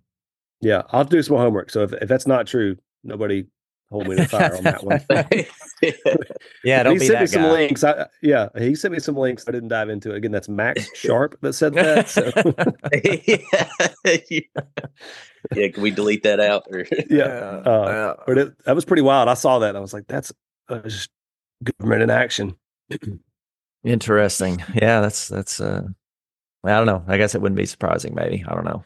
[0.60, 1.70] Yeah, I'll do some homework.
[1.70, 3.46] So if, if that's not true, nobody
[3.90, 5.00] hold me to fire on that one.
[6.64, 7.52] yeah, don't he be sent that me some guy.
[7.52, 7.84] links.
[7.84, 9.44] I, yeah, he sent me some links.
[9.46, 10.16] I didn't dive into it.
[10.16, 12.08] Again, that's Max Sharp that said that.
[12.08, 12.30] So.
[15.54, 16.64] yeah, can we delete that out?
[16.70, 16.84] Or...
[17.08, 19.28] yeah, uh, but it, that was pretty wild.
[19.28, 19.76] I saw that.
[19.76, 20.32] I was like, that's
[20.68, 21.10] uh, just
[21.62, 22.56] government in action.
[23.84, 24.62] Interesting.
[24.74, 25.60] Yeah, that's that's.
[25.60, 25.82] uh
[26.64, 27.04] I don't know.
[27.06, 28.14] I guess it wouldn't be surprising.
[28.14, 28.84] Maybe I don't know.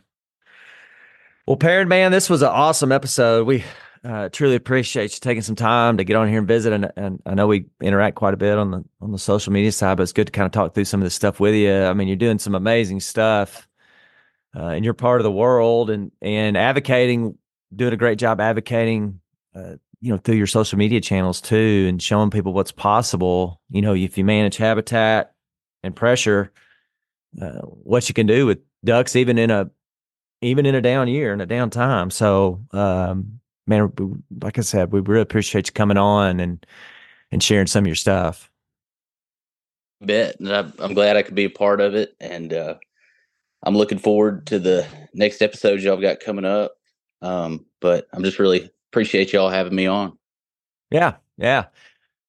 [1.46, 3.46] Well, Perrin, man, this was an awesome episode.
[3.46, 3.64] We
[4.04, 6.72] uh, truly appreciate you taking some time to get on here and visit.
[6.72, 9.72] And, and I know we interact quite a bit on the on the social media
[9.72, 11.72] side, but it's good to kind of talk through some of this stuff with you.
[11.72, 13.68] I mean, you're doing some amazing stuff
[14.56, 17.38] uh, in your part of the world, and and advocating,
[17.74, 19.20] doing a great job advocating.
[19.54, 23.60] Uh, you know, through your social media channels too, and showing people what's possible.
[23.70, 25.32] You know, if you manage habitat
[25.84, 26.52] and pressure,
[27.40, 29.70] uh, what you can do with ducks, even in a
[30.40, 32.10] even in a down year and a down time.
[32.10, 33.92] So, um, man,
[34.40, 36.64] like I said, we really appreciate you coming on and
[37.30, 38.50] and sharing some of your stuff.
[40.00, 42.74] Bet, and I'm glad I could be a part of it, and uh,
[43.62, 46.72] I'm looking forward to the next episode y'all got coming up.
[47.22, 50.18] Um, but I'm just really appreciate y'all having me on.
[50.90, 51.66] Yeah, yeah.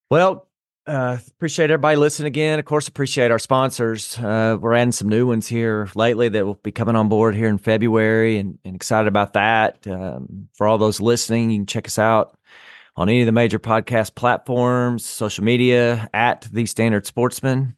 [0.10, 0.47] Well,
[0.85, 2.60] uh, appreciate everybody listening again.
[2.60, 4.18] Of course, appreciate our sponsors.
[4.18, 7.47] Uh, we're adding some new ones here lately that will be coming on board here
[7.47, 9.85] in February, and, and excited about that.
[9.88, 12.38] Um, for all those listening, you can check us out
[12.95, 17.76] on any of the major podcast platforms, social media at the Standard Sportsman,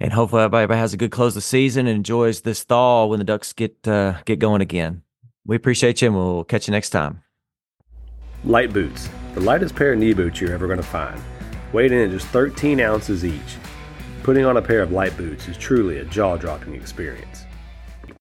[0.00, 3.18] and hopefully everybody has a good close of the season and enjoys this thaw when
[3.18, 5.02] the Ducks get uh, get going again.
[5.46, 7.22] We appreciate you, and we'll catch you next time.
[8.44, 11.20] Lite Boots, the lightest pair of knee boots you're ever going to find
[11.76, 13.58] weighed in at just 13 ounces each.
[14.22, 17.45] Putting on a pair of Lite Boots is truly a jaw dropping experience.